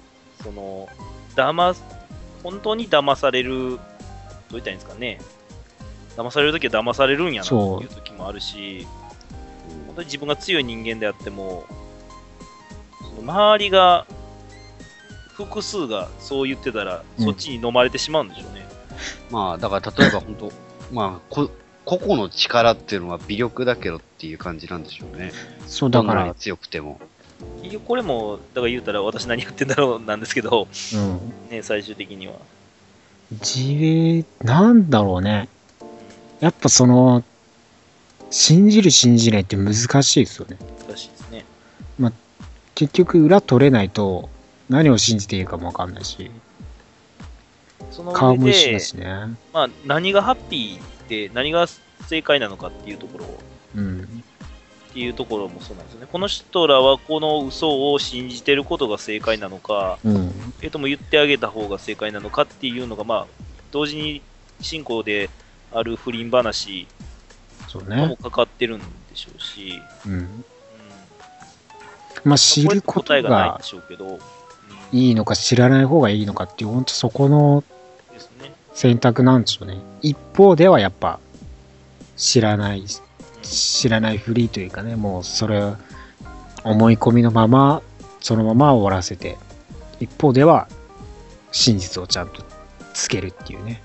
[0.41, 0.87] その、
[1.35, 1.83] 騙す、
[2.41, 3.79] 本当に騙される、どう
[4.51, 5.19] 言ったらいいんですかね。
[6.17, 8.87] 騙されるときは騙されるんやなってそういうときもあるし、
[9.91, 11.65] 本当に自分が強い人間であっても、
[13.15, 14.05] その周りが、
[15.33, 18.65] 複数がそう言ってたら、うんそっちに飲まれてしまうんでしょうね。
[19.29, 20.51] まあ、だから例えば本当、
[20.93, 21.51] まあこ、
[21.83, 25.33] 個々の力っていうのは微力だけどっていう感じなんでしょうね。
[25.67, 27.01] そうだから強くても。
[27.61, 31.33] 結局これも、だから言うたら私何やってんだろうなんですけど、うん。
[31.49, 32.35] ね、最終的には。
[33.31, 35.49] 自衛、なんだろうね。
[36.39, 37.23] やっぱその、
[38.31, 40.57] 信じる信じないって難しいですよね。
[40.87, 41.45] 難しいですね。
[42.73, 44.29] 結局裏取れないと
[44.69, 46.31] 何を信じていいかもわかんないし、
[47.91, 49.37] その上でね。
[49.53, 51.67] まあ、何がハッピーで何が
[52.07, 53.25] 正解なのかっていうところ
[53.75, 54.23] うん。
[54.89, 56.07] っていうところもそうなんですよね。
[56.11, 60.31] この人らはこの嘘を信じてることが正解なのか、うん。
[60.61, 63.27] えとも言ってあげた方が正解なのかっていうのが、まあ、
[63.71, 64.21] 同時に
[64.61, 65.29] 進行で
[65.71, 66.87] ある不倫話
[67.71, 68.17] そうともね。
[68.21, 70.13] かかってるんでしょうし、うん。
[70.13, 70.43] うん、
[72.23, 74.19] まあ知るこ答えとがいんでしょうけど、うん
[74.93, 77.63] いいのか知らない方がいいのかっていう、本当そこの。
[78.73, 79.77] 選択なんでしょうね。
[80.01, 81.19] 一方ではやっぱ
[82.15, 82.85] 知らない、
[83.41, 85.61] 知らないふりというかね、もうそれ
[86.63, 87.81] 思い込みのまま、
[88.21, 89.37] そのまま終わらせて、
[89.99, 90.67] 一方では
[91.51, 92.43] 真実をちゃんと
[92.93, 93.83] つけるっていうね。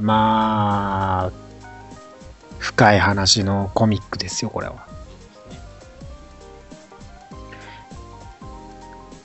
[0.00, 1.32] まあ、
[2.62, 4.86] 深い話のコミックですよ、これは。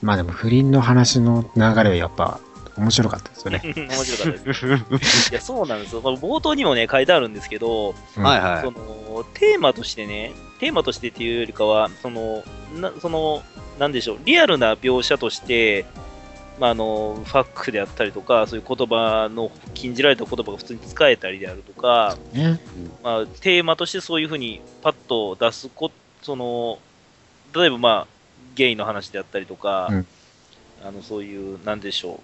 [0.02, 2.40] まあでも不倫の話の流れはやっぱ
[2.78, 3.62] 面白かったですよね。
[3.78, 5.32] 面白かったです。
[5.32, 6.02] いや、そうなんですよ。
[6.02, 8.72] 冒頭にもね、書いてあるんですけど、うんはいはいそ。
[8.72, 13.44] のテーマとしてね、テーマとしてっていうよりかは、その、なその
[13.78, 15.86] なんでしょう、リアルな描写として、
[16.60, 22.60] まあ、あのファックであったりとか、そういう言葉の禁じられた言葉が普通に使えたりであるとか、ね。
[23.04, 25.92] まあ、テーマとしてそういうふうにパッと出すこ、
[26.22, 26.80] その
[27.56, 28.08] 例えば、まあ、
[28.56, 30.08] ゲイの話であったりとか、うん
[30.84, 32.22] あのそういう、なんでしょ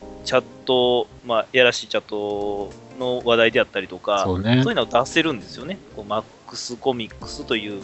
[0.00, 5.78] う、チャット、まあ、やらしいチャットの話題であったりとか、そうねいうのを出せるんですよね。
[5.96, 7.82] こうマックスコミックスといううん。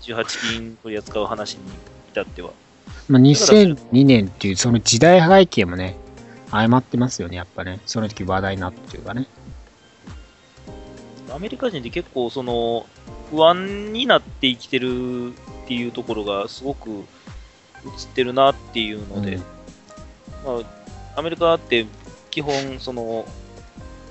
[0.00, 1.60] 18金取り扱う話に
[2.12, 2.50] 至っては。
[3.08, 5.96] まあ、2002年っていうその時代背景もね、
[6.50, 7.80] 相まってますよね、やっぱね。
[7.86, 9.26] その時話題になっていうかね。
[11.30, 12.86] アメリカ人って結構その
[13.30, 15.32] 不安になって生きてるっ
[15.66, 17.04] ていうところがすごく映っ
[18.14, 19.42] てるなっていうので、うん
[20.44, 20.64] ま
[21.14, 21.86] あ、アメリカって
[22.30, 23.26] 基本その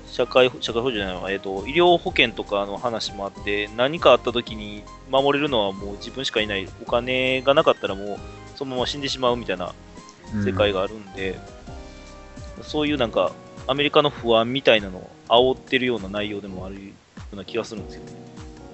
[0.06, 8.18] 社会社会保障じゃないわ、えっと医療保険とかの話もあって何かあった時に守れるのはもう自分しかいないお金がなかったらもう
[8.58, 9.72] そのまま死んでしまうみたいな
[10.34, 11.38] うん世界があるんで、
[12.62, 13.30] そういうなんか
[13.68, 16.80] アメリカの不安みたいなのを煽ってるような内容でもあるよ
[17.32, 18.12] うな気がするんですよね。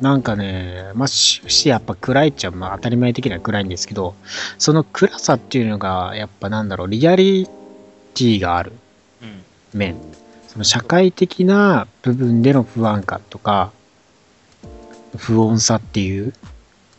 [0.00, 4.14] なんかね、まあ、終始やっぱ暗いっちゃ、まあ当たり前的には暗いんですけど、
[4.58, 7.46] その暗さっていうのが、やっぱなんだろう、リアリ
[8.14, 8.72] ティがある
[9.22, 9.96] うん面。
[10.48, 13.70] その社会的な部分での不安感とか、
[15.18, 16.32] 不穏さっていう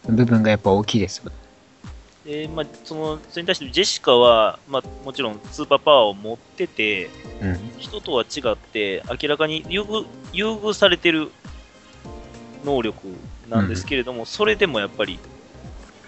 [0.08, 1.32] 部分がやっぱ大きいですよね。
[2.26, 7.72] でまあ、そのそれに対してジェシカは、まあ、もちろんスーパーパワーを持ってて、うん。
[7.78, 11.32] 人とは違って、明らかに優遇優遇されてる
[12.64, 12.98] 能力
[13.48, 15.20] なんですけれども、それでもやっぱり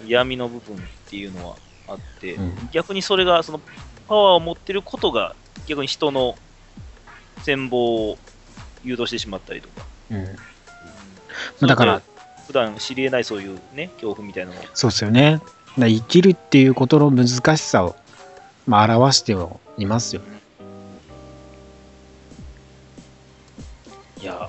[0.08, 1.56] 闇の部分っていうのは
[1.86, 2.68] あって、うん。
[2.72, 3.60] 逆にそれが、その
[4.08, 5.36] パワーを持ってることが、
[5.68, 6.36] 逆に人の
[7.42, 8.18] 戦望を
[8.82, 9.86] 誘導してしまったりとか。
[10.10, 11.68] うん。
[11.68, 12.02] だから、
[12.48, 14.64] 普段知り得ないそういうね、恐怖みたいなのを。
[14.74, 15.40] そうですよね。
[15.86, 17.94] 生きるっていうことの難しさを、
[18.66, 20.22] まあ、表してはいますよ。
[24.20, 24.48] いや、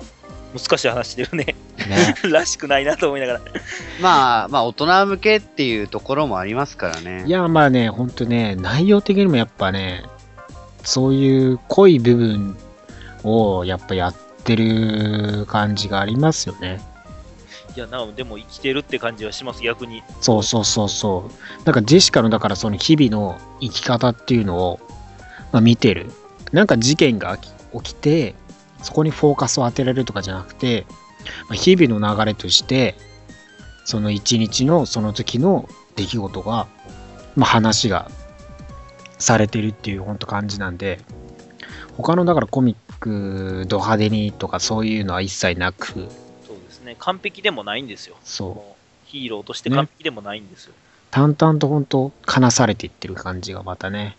[0.52, 1.54] 難しい話してるね。
[1.88, 2.14] ね。
[2.28, 3.40] らしくないなと思いながら。
[4.00, 7.24] まあ、まあ、大人向けっていうところもありますからね。
[7.26, 10.04] いや、まあね、ほんとね、内容的にもやっぱね、
[10.82, 12.56] そういう濃い部分
[13.22, 14.14] をやっぱやっ
[14.44, 16.80] てる感じがありますよね。
[17.76, 20.02] いや、なおでも生きてるって感じはします、逆に。
[20.20, 21.64] そうそうそうそう。
[21.64, 24.80] なんかジェシカのだからその日々の生き方っていうのを、
[25.52, 26.10] まあ、見てる。
[26.52, 27.48] なんか事件が起
[27.82, 28.34] きて、
[28.82, 30.86] そこにフォーカスを当てられるとかじゃなくて、
[31.48, 32.96] まあ、日々の流れとして、
[33.84, 36.66] その一日のその時の出来事が、
[37.36, 38.10] まあ、話が
[39.18, 41.00] されてるっていう本当感じなんで、
[41.96, 46.08] 他のだからコミックド派手にとかそういうのは一切なく、
[46.90, 46.96] ね。
[46.98, 48.16] 完璧でもないんですよ。
[48.22, 49.08] そう。
[49.08, 50.74] ヒーローとして完璧でもないんですよ。
[51.10, 54.16] 淡々と本当話されていってる感じがまたね。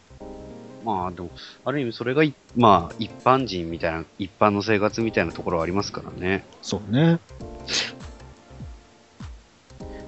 [0.83, 1.29] まあ、でも、
[1.63, 6.43] ある意味それがい、まあ、一般人みたいな、一般の生活みたいなところはありますからね。
[6.61, 7.19] そうね。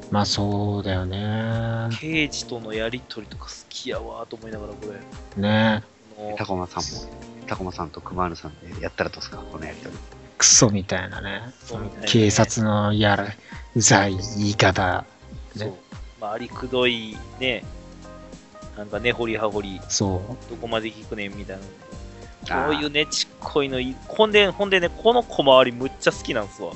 [0.09, 1.89] まあそうだよね。
[1.99, 4.79] 刑事とのやりとりとか好きやわと思いながら、こ
[5.35, 5.41] れ。
[5.41, 5.83] ね
[6.15, 7.13] このタコマさんも、
[7.47, 9.37] タコマさんとクマールさんでやったらどうですか？
[9.37, 9.95] このやりとり。
[10.43, 11.41] クソみたいなね。
[12.05, 13.27] 警察のやら、
[13.75, 15.05] うざい言い方。
[15.55, 15.73] そうね。
[16.19, 17.63] まあ、ありくどいね、
[18.77, 20.49] なんか根掘り葉掘り、そう。
[20.49, 21.63] どこまで聞くねんみたいな。
[22.49, 26.73] あーそういうねちっこいのいい、ほんで、ほんでね、この小回りむっちゃ好きなんですわ。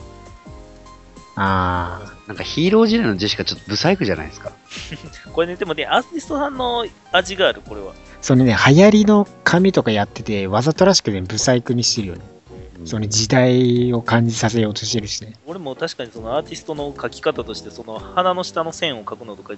[1.36, 2.14] ああ。
[2.28, 4.54] なんかヒーロー時代のジェシカちょっとブサイクじゃないですか。
[5.34, 7.92] これね、でもね、アーティストさんの味がある、これは。
[8.22, 12.37] そのね、流行りの髪とかやってて、わざとらしくね、ブサイクにしてるよね。
[12.86, 15.34] その時代を感じさせようとしてるしね。
[15.46, 19.54] 俺も確かにそのアーティストの描き方として、その鼻の下の線を描くのとか、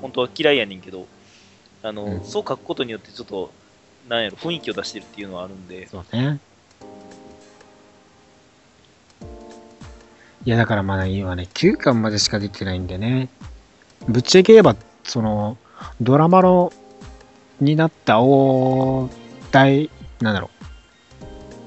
[0.00, 1.06] 本当は嫌いやねんけど、
[1.82, 3.50] あの、うんそう描くことによってちょっと、
[4.08, 6.38] なんやろ、雰囲気を出してるっていうのはあるんで、そうね。
[10.44, 13.28] いや、だからまだ今ね、9巻までしか出てないんでね。
[14.08, 15.56] ぶっちゃけ言えば、その、
[16.00, 16.72] ドラマの、
[17.60, 19.08] になった大
[19.52, 19.90] 大、
[20.20, 20.50] なんだろ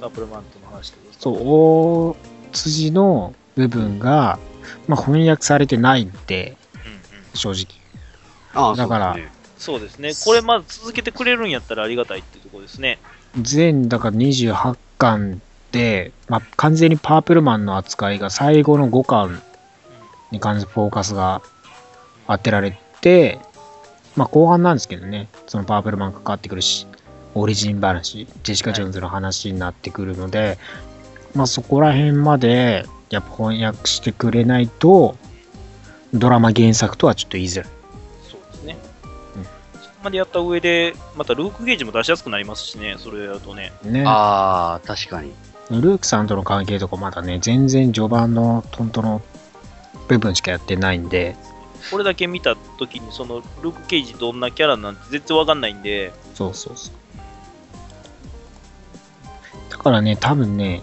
[0.01, 0.43] う、アップルマン
[0.75, 0.93] 話。
[1.19, 2.15] そう、大
[2.53, 4.39] 筋の部分が、
[4.87, 6.99] まあ翻訳されてないんで、うんうん。
[7.33, 7.85] 正直。
[8.55, 9.17] ああだから
[9.57, 10.25] そうですねそうですね。
[10.25, 12.99] これまず続けてくれるんやったらありがたいっていうところですね。
[13.41, 19.41] 全、だから28巻で、まあ完全にパープルマンの扱いが最後の5巻
[20.31, 21.41] に関してフォーカスが
[22.27, 23.39] 当てられて、
[24.15, 26.87] まあ後半なんですけどね、そのパープルマンがかかってくるし、
[27.35, 30.57] オリジン話、ジェシカ・ジョーンズの話になってくるので、
[31.35, 35.17] まあそこら辺までやっぱ翻訳してくれないと、
[36.13, 37.69] ドラマ原作とはちょっと言いづらい。
[38.29, 38.77] そうですね。
[39.35, 43.73] うんそこまでやった上で、またルークゲージも出しやすくなりますしね、それやるとね。
[43.83, 44.03] ね。
[44.07, 45.33] ああ、確かに。
[45.71, 49.21] ルークさんとの関係とかまだね、全然序盤のトントの
[50.07, 51.35] 部分しかやってないんで、
[51.91, 56.93] これだけ見たときに、そのルーク・ケイジどんなキャラなんて全然わかんないんで、そうそうそう。
[59.75, 60.81] だからね、多分ね、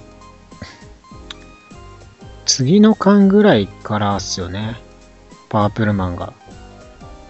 [2.44, 4.76] 次の巻ぐらいからっすよね。
[5.48, 6.34] パープルマンが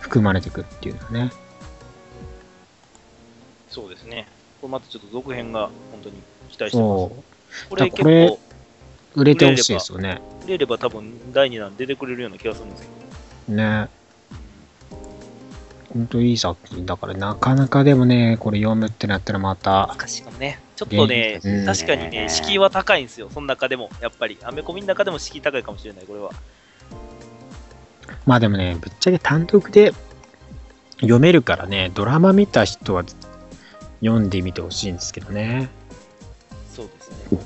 [0.01, 1.33] 含まれてくるっていうのはね。
[3.69, 4.27] そうですね。
[4.61, 6.17] これまたちょっと続編が本当に
[6.51, 7.63] 期待してます。
[7.71, 8.41] これ結構、
[9.15, 10.21] 売れてほしいですよね。
[10.45, 12.89] 売れれば多分第2弾出てくれるような気がするんですけ
[13.53, 13.57] ど。
[13.57, 13.89] ね。
[15.95, 24.39] ほんといい作品だから、なかなかでもね、これ読むってなったらまた、しかもね、ちょっとね、うん確かにね、敷居は高いんですよ、その中でも、やっぱり。
[24.43, 26.31] アメコミの中でも敷居高いかもしれない、これは。
[28.27, 29.93] まあでもね、ぶっちゃけ単独で
[31.01, 33.05] 読めるからね、ドラマ見た人は
[34.01, 35.69] 読んでみてほしいんですけどね。
[36.71, 37.39] そうですね。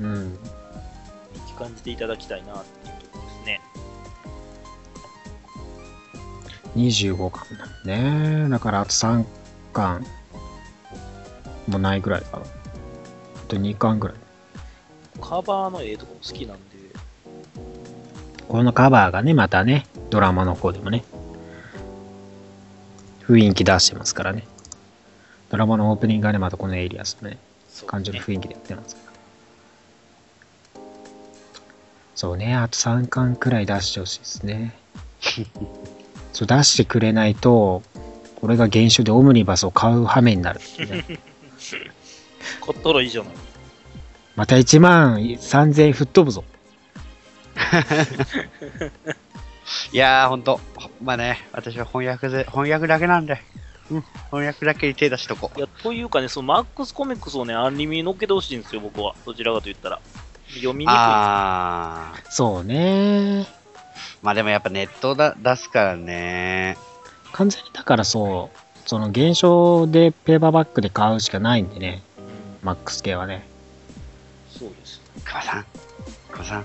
[0.00, 0.26] うん。
[0.26, 3.60] いい感じていただきたいなっていうところですね。
[6.76, 8.48] 25巻だね。
[8.48, 9.24] だからあと3
[9.72, 10.06] 巻
[11.66, 12.46] もないぐらいかな。
[13.46, 14.16] あと2巻ぐらい。
[15.20, 16.62] カバーの絵とかも好きなんで、
[18.48, 21.04] このカバーがね、またね、ドラマの方でもね、
[23.22, 24.44] 雰囲気出してますからね。
[25.48, 27.38] ドラマのオープニングがね、またこのエリアスのね、
[27.86, 30.80] 感じのね雰囲気でやってますから。
[32.16, 34.74] そうね、あと3巻くらい出してほしいですね。
[36.32, 37.84] そう、出してくれないと、
[38.40, 41.20] これが現象でオムニバスを買う羽目になるね、
[42.60, 43.34] こっとろいいじゃない。
[44.36, 46.44] また1万3000円吹っ飛ぶぞ。
[49.92, 50.60] いやー、ほんと。
[51.02, 53.40] まあね、私は翻訳で、翻訳だけなんで。
[53.90, 59.14] うん、翻訳だけに手出しとこいや、というかね、そのマックスコミックスをね、アンリミに乗っけてほしいんですよ、僕は。
[59.24, 60.00] どちらかと言ったら。
[60.54, 60.94] 読みにくい。
[60.96, 62.30] あー。
[62.30, 63.46] そうね。
[64.22, 66.76] まあでもやっぱネットだ出すからね。
[67.32, 72.05] 完全にだからそう、その現象でペーパーバッグで買うしかないんでね、うん
[72.66, 73.46] マックス系はね。
[74.50, 75.00] そうです。
[75.24, 75.64] 母さん、
[76.32, 76.64] 母さん。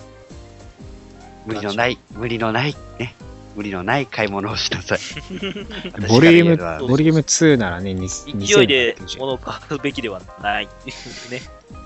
[1.46, 3.14] 無理のない、無理のない、ね。
[3.56, 5.00] 無理のない買い物をしなさい。
[6.10, 10.66] ボリューム、ボリューム2ならね、に勢いで2590物を買うべきではない
[11.30, 11.42] ね。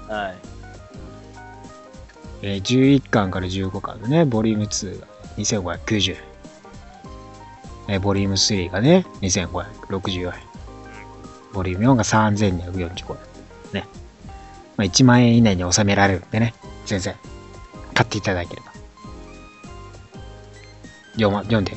[0.07, 0.37] はい。
[2.41, 5.07] えー11巻から15巻のね、ボリューム2が
[5.37, 6.17] 2590円。
[7.89, 10.33] えーボリューム3がね、2564円。
[11.51, 13.17] ボリューム4が3245円。
[13.73, 13.87] ね。
[14.77, 16.53] まあ、1万円以内に収められるんでね、
[16.85, 17.15] 全然、
[17.93, 18.73] 買っていただければ。
[21.13, 21.71] 読ま読んで。
[21.71, 21.75] ち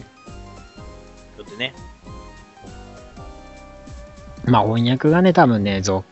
[1.40, 1.74] ょっとね。
[4.44, 6.04] まあ、翻訳がね、多分ね、続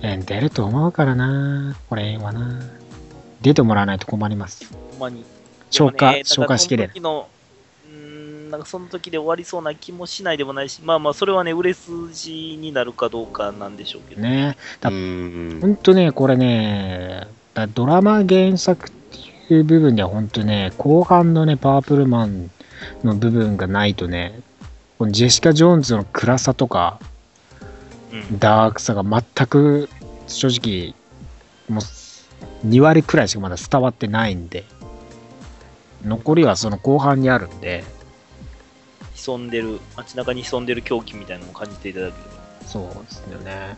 [0.00, 2.60] 編出ると思うからな、これはな。
[3.42, 4.72] 出てもらわないと困ります。
[4.90, 5.24] ほんまに。
[5.70, 7.00] 消化、消化しきれない。
[8.52, 14.20] なんかその時で終わりそうな気もしないでもないし、まあまあ、それはね、売れ筋になるかどうかなんでしょうけど。
[14.20, 14.58] ね。
[14.80, 15.60] うだーん。
[15.62, 18.92] ほんとね、これね、だドラマ原作っ
[19.48, 22.50] ていう部分ではほんとね、後半のね、パープルマン
[23.02, 24.38] の部分がないとね、
[24.98, 27.00] このジェシカ・ジョーンズの暗さとか、
[28.12, 28.38] うん。
[28.38, 29.88] ダークさが全く
[30.26, 30.94] 正直、
[31.74, 34.66] もう2割くらいしかまだ伝わってないんで、
[36.04, 37.84] 残りはその後半にあるんで、
[39.22, 42.66] 潜んでる、街中に潜んでる狂気みたいなのを感じていただければ。
[42.66, 43.76] そうですよね。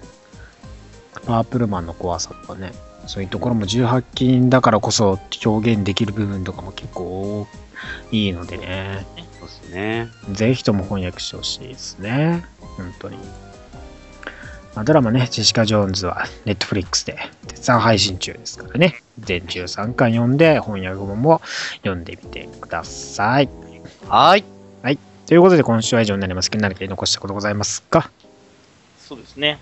[1.27, 2.73] パープルマンの怖さとかね、
[3.07, 7.47] そういうところも18金だからこそ表現できる部分とかも結構
[8.11, 9.07] いいのでね、
[9.39, 10.09] そうですね。
[10.33, 12.45] ぜひとも翻訳してほしいですね。
[12.59, 13.19] 本当に。
[14.75, 17.17] まあ、ドラマね、ジェシカ・ジョーンズは Netflix で
[17.47, 21.43] 絶賛配信中ですからね、全13巻読んで翻訳本も
[21.83, 23.49] 読んでみてください。
[24.09, 24.45] はーい。
[25.27, 28.11] ということで今週は以上になりますけど、何か言い残したことございますか？
[28.99, 29.59] そうですね。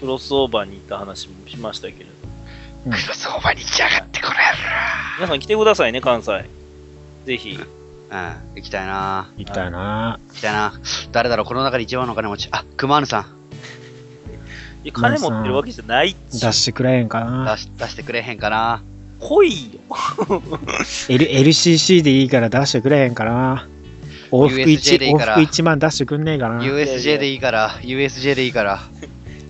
[0.00, 2.10] クロスオーバーに行った話もしましたけれど。
[2.84, 4.36] クロスオーバーに来やがってこれ
[5.16, 6.44] 皆さん来てくださいね、関西。
[7.24, 7.58] ぜひ。
[8.08, 8.18] うん、
[8.54, 10.72] 行きたいな言いたいな行きたいな
[11.10, 12.48] 誰だろうこの中で一番のお金持ち。
[12.52, 13.22] あ、熊野さん。
[14.84, 17.56] いや金持ってるわけじゃないっち出してくれへんかな？
[17.56, 18.82] 出し出してくれへんかな
[19.18, 19.80] 来いよ。
[21.08, 23.66] L LCC でいいから出してくれへんかな？
[24.30, 28.80] 往復 USJ でいい1、往復1万出してくんねえかな ?USJ でいいから、USJ でいいから。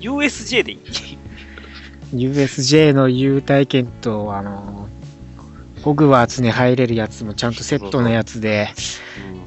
[0.00, 0.80] USJ でいい。
[2.14, 4.88] USJ の優待券と、あの、
[5.82, 8.70] ホグワーツに入れるやつもちゃんとセットのやつで、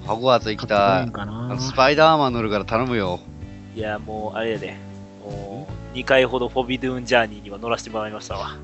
[0.02, 3.20] うん、ホグワーツ行き買たいスパイダーマン乗るから頼むよ。
[3.76, 4.78] いや、もう、あれやで。
[5.24, 8.58] もう、2回ほどフォビドゥーンジャーニーには乗らせてもらいましたわ。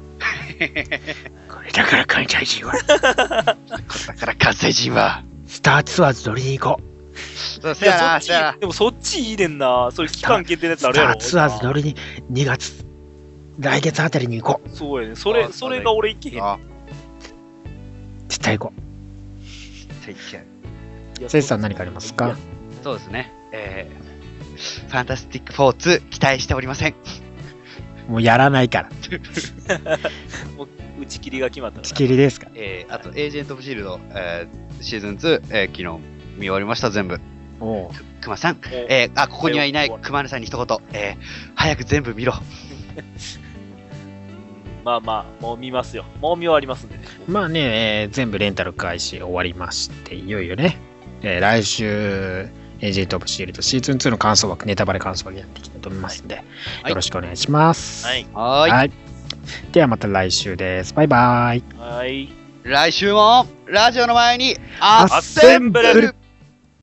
[1.50, 5.24] これだから関西人は、 だから関西人は。
[5.46, 6.82] スターツアーズ乗りに行こ
[7.62, 8.60] そう、そっち、。
[8.60, 9.90] でもそっちいいねんな。
[9.94, 10.78] それ期間限定のやう。
[10.78, 11.20] つあるやろ。
[11.20, 11.96] スターツアーズ乗りに
[12.32, 12.86] 2月、
[13.60, 14.70] 来月あたりに行こう。
[14.70, 15.16] そうやね。
[15.16, 16.44] それ、あそれが俺いけへん。
[16.44, 16.60] あ、
[18.28, 18.74] 絶対行こ
[20.06, 20.42] 絶対
[21.26, 21.30] う。
[21.30, 22.36] セイさん何かありますか？
[22.84, 23.32] そうですね。
[23.54, 26.96] えー、ファンタスティック4 2期待しておりません。
[28.10, 28.90] もうやらないから。
[31.00, 31.94] 打ち切りが決まった打ち。
[31.94, 32.52] 切りですから。
[32.56, 35.84] えー、あと、エージェント・オブ・シールド、えー、シーズン2、えー、昨日
[36.36, 37.20] 見終わりました、全部。
[37.60, 37.90] おう
[38.26, 41.24] くまさん、ええー、あ、ここにはいないはい熊根さんに一言、えー、
[41.56, 42.34] 早く全部見ろ。
[44.84, 46.06] まあまあ、もう見ますよ。
[46.22, 47.04] もう見終わりますんでね。
[47.28, 50.78] まあね、えー全部レンタル開始終わりまして、いよいよね、
[51.22, 51.86] えー来週、
[52.82, 56.44] エージェント・オブ・シールドシーズン2の感想枠、ネタバレ感想枠やっていきたいと思いますんで、
[56.86, 58.06] いよろしくお願いします。
[58.06, 58.28] はい。
[58.34, 58.72] はーい。
[58.72, 59.05] はい。
[59.72, 60.94] ではまた来週です。
[60.94, 61.64] バイバイ。
[61.78, 62.30] はい。
[62.64, 66.16] 来週も、ラジオの前に、アッセンブル